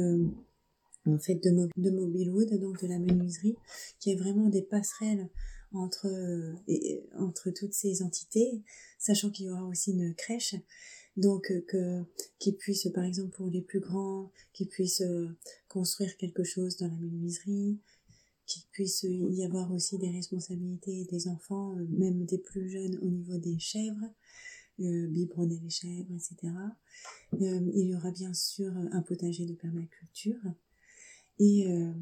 en 1.04 1.18
fait 1.18 1.34
de, 1.34 1.50
Mo- 1.50 1.68
de 1.76 1.90
Mobilewood, 1.90 2.58
donc 2.58 2.80
de 2.80 2.86
la 2.86 2.98
menuiserie, 2.98 3.56
qui 4.00 4.12
est 4.12 4.16
vraiment 4.16 4.48
des 4.48 4.62
passerelles 4.62 5.28
entre, 5.72 6.08
entre 7.18 7.50
toutes 7.50 7.74
ces 7.74 8.02
entités, 8.02 8.62
sachant 8.98 9.30
qu'il 9.30 9.46
y 9.46 9.50
aura 9.50 9.64
aussi 9.64 9.90
une 9.90 10.14
crèche. 10.14 10.54
Donc 11.18 11.50
euh, 11.50 11.60
que 11.66 12.04
qu'ils 12.38 12.56
puissent, 12.56 12.88
par 12.94 13.04
exemple 13.04 13.36
pour 13.36 13.50
les 13.50 13.60
plus 13.60 13.80
grands, 13.80 14.30
qu'ils 14.52 14.68
puissent 14.68 15.02
euh, 15.02 15.28
construire 15.68 16.16
quelque 16.16 16.44
chose 16.44 16.76
dans 16.76 16.86
la 16.86 16.96
menuiserie, 16.96 17.80
qu'il 18.46 18.62
puisse 18.70 19.02
y 19.02 19.44
avoir 19.44 19.70
aussi 19.72 19.98
des 19.98 20.10
responsabilités 20.10 21.04
des 21.04 21.28
enfants, 21.28 21.76
euh, 21.76 21.86
même 21.90 22.24
des 22.24 22.38
plus 22.38 22.70
jeunes 22.70 22.96
au 23.02 23.08
niveau 23.08 23.36
des 23.36 23.58
chèvres, 23.58 24.08
euh, 24.80 25.08
biberonner 25.08 25.58
les 25.60 25.70
chèvres, 25.70 26.14
etc. 26.14 26.54
Euh, 27.34 27.70
il 27.74 27.88
y 27.88 27.96
aura 27.96 28.12
bien 28.12 28.32
sûr 28.32 28.72
un 28.92 29.02
potager 29.02 29.44
de 29.44 29.54
permaculture 29.54 30.40
et 31.40 31.66
euh, 31.66 31.92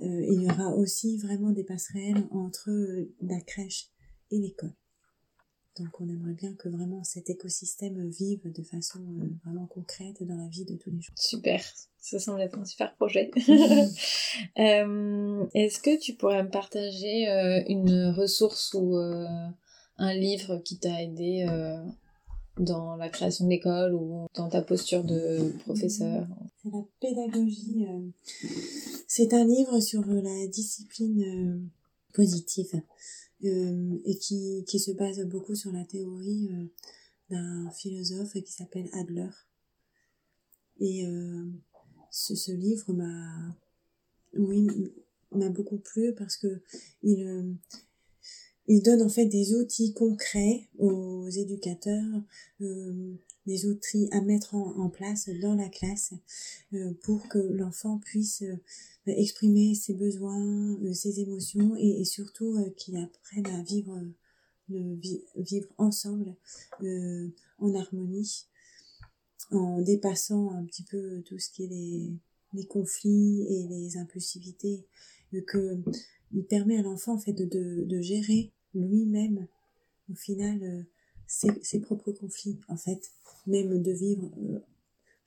euh, 0.00 0.26
il 0.32 0.42
y 0.42 0.50
aura 0.50 0.74
aussi 0.74 1.18
vraiment 1.18 1.50
des 1.50 1.64
passerelles 1.64 2.26
entre 2.30 2.70
euh, 2.70 3.14
la 3.20 3.40
crèche 3.42 3.90
et 4.30 4.38
l'école. 4.38 4.74
Donc 5.78 6.00
on 6.00 6.08
aimerait 6.08 6.32
bien 6.32 6.54
que 6.54 6.68
vraiment 6.68 7.04
cet 7.04 7.28
écosystème 7.28 8.08
vive 8.08 8.50
de 8.50 8.62
façon 8.62 9.00
euh, 9.00 9.28
vraiment 9.44 9.66
concrète 9.66 10.22
dans 10.22 10.36
la 10.36 10.48
vie 10.48 10.64
de 10.64 10.74
tous 10.74 10.90
les 10.90 11.00
jours. 11.00 11.14
Super, 11.18 11.62
ça 11.98 12.18
semble 12.18 12.40
être 12.40 12.58
un 12.58 12.64
super 12.64 12.94
projet. 12.94 13.30
Euh, 14.58 15.46
Est-ce 15.54 15.80
que 15.80 15.98
tu 15.98 16.14
pourrais 16.14 16.42
me 16.42 16.50
partager 16.50 17.28
euh, 17.28 17.62
une 17.68 18.10
ressource 18.16 18.74
ou 18.74 18.96
un 18.96 20.14
livre 20.14 20.58
qui 20.58 20.78
t'a 20.78 21.02
aidé 21.02 21.46
dans 22.58 22.96
la 22.96 23.08
création 23.08 23.46
de 23.46 23.50
l'école 23.50 23.94
ou 23.94 24.26
dans 24.34 24.48
ta 24.48 24.60
posture 24.62 25.04
de 25.04 25.52
professeur? 25.60 26.26
C'est 26.62 26.70
la 26.70 26.84
pédagogie. 27.00 27.86
C'est 29.08 29.32
un 29.32 29.44
livre 29.44 29.80
sur 29.80 30.04
la 30.06 30.46
discipline 30.48 31.68
positive 32.12 32.82
et 33.42 34.18
qui, 34.18 34.64
qui 34.66 34.78
se 34.78 34.92
base 34.92 35.24
beaucoup 35.26 35.54
sur 35.54 35.72
la 35.72 35.84
théorie 35.84 36.48
euh, 36.52 36.64
d'un 37.30 37.70
philosophe 37.70 38.32
qui 38.32 38.52
s'appelle 38.52 38.88
Adler. 38.92 39.28
Et 40.80 41.06
euh, 41.06 41.44
ce, 42.10 42.34
ce 42.34 42.52
livre 42.52 42.92
m'a, 42.92 43.56
oui, 44.34 44.66
m'a 45.32 45.48
beaucoup 45.48 45.78
plu 45.78 46.14
parce 46.14 46.36
que 46.36 46.60
il, 47.02 47.26
euh, 47.26 47.52
il 48.68 48.82
donne 48.82 49.02
en 49.02 49.08
fait 49.08 49.26
des 49.26 49.54
outils 49.54 49.92
concrets 49.92 50.68
aux 50.78 51.28
éducateurs, 51.28 52.22
euh, 52.60 53.14
des 53.46 53.66
outils 53.66 54.08
à 54.10 54.20
mettre 54.20 54.54
en, 54.54 54.88
place 54.88 55.28
dans 55.40 55.54
la 55.54 55.68
classe 55.68 56.12
euh, 56.74 56.92
pour 57.02 57.28
que 57.28 57.38
l'enfant 57.38 57.98
puisse 57.98 58.42
euh, 58.42 58.56
exprimer 59.06 59.74
ses 59.74 59.94
besoins, 59.94 60.76
euh, 60.82 60.92
ses 60.92 61.20
émotions 61.20 61.76
et, 61.76 62.04
surtout 62.04 62.58
qu'il 62.76 62.96
apprenne 62.96 63.46
à 63.46 63.62
vivre, 63.62 64.00
vivre 64.68 65.68
ensemble 65.78 66.34
en 67.58 67.74
harmonie, 67.74 68.46
en 69.52 69.80
dépassant 69.80 70.50
un 70.52 70.64
petit 70.64 70.82
peu 70.82 71.22
tout 71.22 71.38
ce 71.38 71.50
qui 71.50 71.64
est 71.64 71.68
les, 72.52 72.66
conflits 72.66 73.42
et 73.48 73.66
les 73.68 73.96
impulsivités, 73.98 74.86
que 75.46 75.78
il 76.32 76.44
permet 76.44 76.78
à 76.78 76.82
l'enfant 76.82 77.14
en 77.14 77.18
fait 77.18 77.32
de, 77.32 77.84
de, 77.84 78.00
gérer 78.00 78.50
lui-même 78.74 79.46
au 80.10 80.14
final 80.14 80.86
ses, 81.26 81.50
ses 81.62 81.80
propres 81.80 82.12
conflits 82.12 82.58
en 82.68 82.76
fait, 82.76 83.10
même 83.46 83.82
de 83.82 83.92
vivre, 83.92 84.28
euh, 84.38 84.58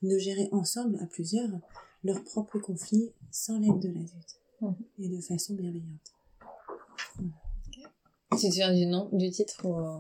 de 0.02 0.18
gérer 0.18 0.48
ensemble 0.52 0.98
à 1.02 1.06
plusieurs 1.06 1.50
leurs 2.04 2.24
propres 2.24 2.60
conflits 2.60 3.12
sans 3.32 3.60
l'aide 3.60 3.80
de 3.80 3.88
l'adulte 3.90 4.36
Mhm. 4.62 4.76
et 5.00 5.08
de 5.10 5.22
façon 5.22 5.54
bienveillante. 5.56 6.14
Tu 8.32 8.36
te 8.38 8.42
souviens 8.42 8.74
du 8.74 8.86
nom, 8.86 9.10
du 9.14 9.30
titre 9.32 9.66
ou... 9.66 9.80
euh, 9.80 10.00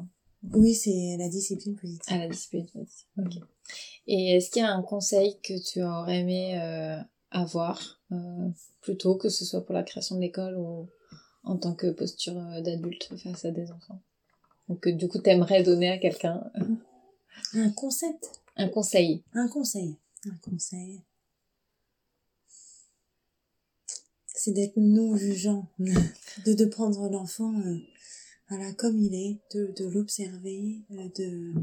Oui, 0.54 0.74
c'est 0.76 1.16
la 1.18 1.30
discipline 1.30 1.76
positive. 1.76 2.14
à 2.14 2.18
la 2.18 2.28
discipline 2.28 2.68
Ok. 3.18 3.34
Et 4.08 4.36
est-ce 4.36 4.50
qu'il 4.52 4.62
y 4.62 4.66
a 4.66 4.74
un 4.74 4.82
conseil 4.82 5.38
que 5.42 5.58
tu 5.60 5.82
aurais 5.84 6.20
aimé 6.20 6.60
euh, 6.60 7.02
avoir 7.32 8.02
euh, 8.12 8.50
plutôt 8.82 9.16
que 9.16 9.30
ce 9.30 9.46
soit 9.46 9.66
pour 9.66 9.74
la 9.76 9.84
création 9.84 10.16
de 10.16 10.22
l'école 10.22 10.58
ou 10.58 10.88
en 11.44 11.58
tant 11.58 11.74
que 11.74 11.92
posture 11.92 12.38
euh, 12.38 12.62
d'adulte 12.62 13.10
face 13.18 13.46
à 13.46 13.52
des 13.52 13.72
enfants? 13.72 14.02
Que 14.76 14.90
du 14.90 15.08
coup 15.08 15.20
t'aimerais 15.20 15.64
donner 15.64 15.90
à 15.90 15.98
quelqu'un 15.98 16.44
Un 17.54 17.72
concept, 17.72 18.42
un 18.56 18.70
conseil. 18.70 19.24
un 19.34 19.48
conseil, 19.48 19.96
un 20.26 20.36
conseil. 20.50 21.02
C'est 24.28 24.52
d'être 24.52 24.78
non 24.78 25.16
jugeant, 25.16 25.68
de, 25.80 26.54
de 26.54 26.66
prendre 26.66 27.10
l'enfant 27.10 27.54
euh, 27.60 27.78
voilà, 28.50 28.74
comme 28.74 28.98
il 28.98 29.14
est, 29.14 29.38
de, 29.54 29.72
de 29.78 29.86
l'observer, 29.86 30.82
euh, 30.92 31.08
de, 31.18 31.54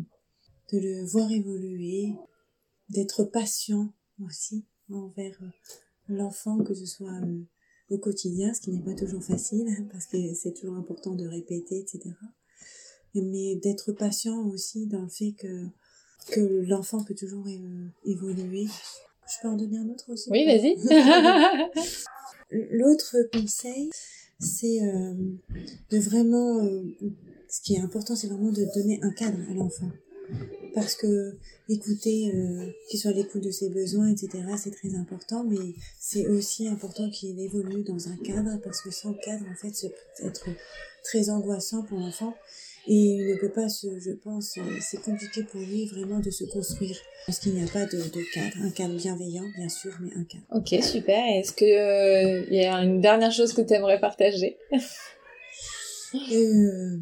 de 0.73 0.79
le 0.79 1.05
voir 1.05 1.31
évoluer, 1.33 2.15
d'être 2.89 3.25
patient 3.25 3.93
aussi 4.25 4.65
envers 4.89 5.37
euh, 5.43 5.49
l'enfant, 6.09 6.63
que 6.63 6.75
ce 6.75 6.87
soit 6.87 7.13
euh, 7.25 7.43
au 7.91 7.99
quotidien, 7.99 8.55
ce 8.55 8.61
qui 8.61 8.71
n'est 8.71 8.85
pas 8.85 8.95
toujours 8.95 9.25
facile, 9.25 9.67
parce 9.93 10.07
que 10.07 10.33
c'est 10.35 10.53
toujours 10.53 10.77
important 10.77 11.17
de 11.17 11.27
répéter, 11.27 11.81
etc. 11.81 12.15
Mais 13.23 13.57
d'être 13.57 13.93
patient 13.93 14.47
aussi 14.49 14.87
dans 14.87 15.03
le 15.03 15.09
fait 15.09 15.33
que, 15.33 15.67
que 16.31 16.41
l'enfant 16.69 17.03
peut 17.05 17.15
toujours 17.15 17.47
évoluer. 18.05 18.67
Je 19.29 19.43
peux 19.43 19.49
en 19.49 19.57
donner 19.57 19.79
un 19.79 19.89
autre 19.89 20.13
aussi? 20.13 20.31
Oui, 20.31 20.45
vas-y. 20.47 20.77
L'autre 22.71 23.17
conseil, 23.33 23.91
c'est 24.39 24.81
euh, 24.83 25.15
de 25.91 25.99
vraiment... 25.99 26.65
euh, 26.65 26.83
ce 27.49 27.61
qui 27.61 27.75
est 27.75 27.81
important, 27.81 28.15
c'est 28.15 28.29
vraiment 28.29 28.53
de 28.53 28.65
donner 28.75 29.01
un 29.03 29.11
cadre 29.11 29.39
à 29.51 29.55
l'enfant. 29.55 29.91
parce 30.75 30.95
que 30.95 31.37
écouter, 31.69 32.33
euh, 32.35 32.67
qu'il 32.89 33.01
soit 33.01 33.11
à 33.11 33.15
l'écoute 33.15 33.43
de 33.43 33.51
ses 33.51 33.71
besoins, 33.71 34.09
etc., 34.09 34.45
c'est 34.57 34.73
très 34.73 34.95
important, 34.95 35.45
mais 35.45 35.75
c'est 35.99 36.27
aussi 36.27 36.69
important 36.69 37.09
qu'il 37.11 37.41
évolue 37.41 37.83
dans 37.83 38.09
un 38.09 38.17
cadre, 38.17 38.61
parce 38.63 38.83
que 38.83 38.91
sans 38.91 39.15
cadre, 39.15 39.45
en 39.51 39.55
fait, 39.55 39.75
ça 39.75 39.89
peut 39.89 40.27
être 40.27 40.49
très 41.03 41.31
angoissant 41.31 41.83
pour 41.83 41.99
l'enfant. 41.99 42.35
Et 42.89 42.95
il 42.95 43.27
ne 43.27 43.35
peut 43.41 43.51
pas 43.51 43.69
se, 43.69 43.99
je 43.99 44.13
pense, 44.13 44.57
euh, 44.59 44.63
c'est 44.81 45.03
compliqué 45.03 45.43
pour 45.43 45.61
lui 45.61 45.87
vraiment 45.87 46.21
de 46.21 46.31
se 46.31 46.45
construire. 46.45 46.97
Parce 47.27 47.41
qu'il 47.41 47.55
n'y 47.55 47.63
a 47.63 47.67
pas 47.67 47.85
de, 47.85 47.97
de 47.97 48.33
cadre. 48.33 48.57
Un 48.63 48.71
cadre 48.71 48.95
bienveillant, 48.95 49.49
bien 49.57 49.69
sûr, 49.69 49.93
mais 50.01 50.11
un 50.15 50.25
cadre. 50.25 50.45
Ok, 50.53 50.83
super. 50.83 51.19
Est-ce 51.39 51.53
que 51.53 51.65
euh, 51.65 52.47
il 52.49 52.57
y 52.57 52.65
a 52.65 52.77
une 52.83 53.01
dernière 53.01 53.33
chose 53.33 53.53
que 53.53 53.63
tu 53.63 53.75
aimerais 53.75 53.99
partager? 53.99 54.57
Euh... 56.15 56.97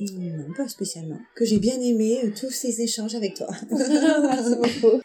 Non, 0.00 0.52
pas 0.56 0.68
spécialement. 0.68 1.18
Que 1.34 1.44
j'ai 1.44 1.58
bien 1.58 1.80
aimé 1.80 2.20
euh, 2.24 2.30
tous 2.38 2.50
ces 2.50 2.80
échanges 2.80 3.14
avec 3.14 3.34
toi. 3.34 3.48
Merci 3.70 4.56
beaucoup. 4.56 5.00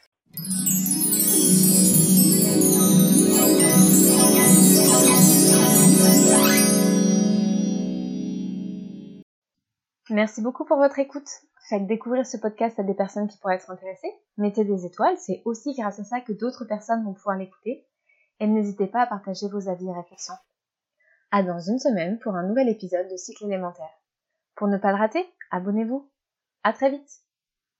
Merci 10.13 10.43
beaucoup 10.43 10.63
pour 10.63 10.77
votre 10.77 10.99
écoute. 10.99 11.27
Faites 11.67 11.87
découvrir 11.87 12.23
ce 12.27 12.37
podcast 12.37 12.77
à 12.79 12.83
des 12.83 12.93
personnes 12.93 13.27
qui 13.27 13.39
pourraient 13.39 13.55
être 13.55 13.71
intéressées. 13.71 14.13
Mettez 14.37 14.63
des 14.63 14.85
étoiles, 14.85 15.17
c'est 15.17 15.41
aussi 15.43 15.73
grâce 15.73 15.99
à 15.99 16.03
ça 16.03 16.21
que 16.21 16.33
d'autres 16.33 16.65
personnes 16.65 17.03
vont 17.03 17.15
pouvoir 17.15 17.35
l'écouter. 17.35 17.87
Et 18.39 18.45
n'hésitez 18.45 18.85
pas 18.85 19.01
à 19.01 19.07
partager 19.07 19.47
vos 19.47 19.69
avis 19.69 19.87
et 19.87 19.91
réflexions. 19.91 20.35
À 21.31 21.41
dans 21.41 21.57
une 21.57 21.79
semaine 21.79 22.19
pour 22.19 22.35
un 22.35 22.47
nouvel 22.47 22.69
épisode 22.69 23.09
de 23.09 23.17
Cycle 23.17 23.45
élémentaire. 23.45 23.89
Pour 24.55 24.67
ne 24.67 24.77
pas 24.77 24.91
le 24.91 24.99
rater, 24.99 25.25
abonnez-vous. 25.49 26.07
À 26.61 26.73
très 26.73 26.91
vite! 26.91 27.22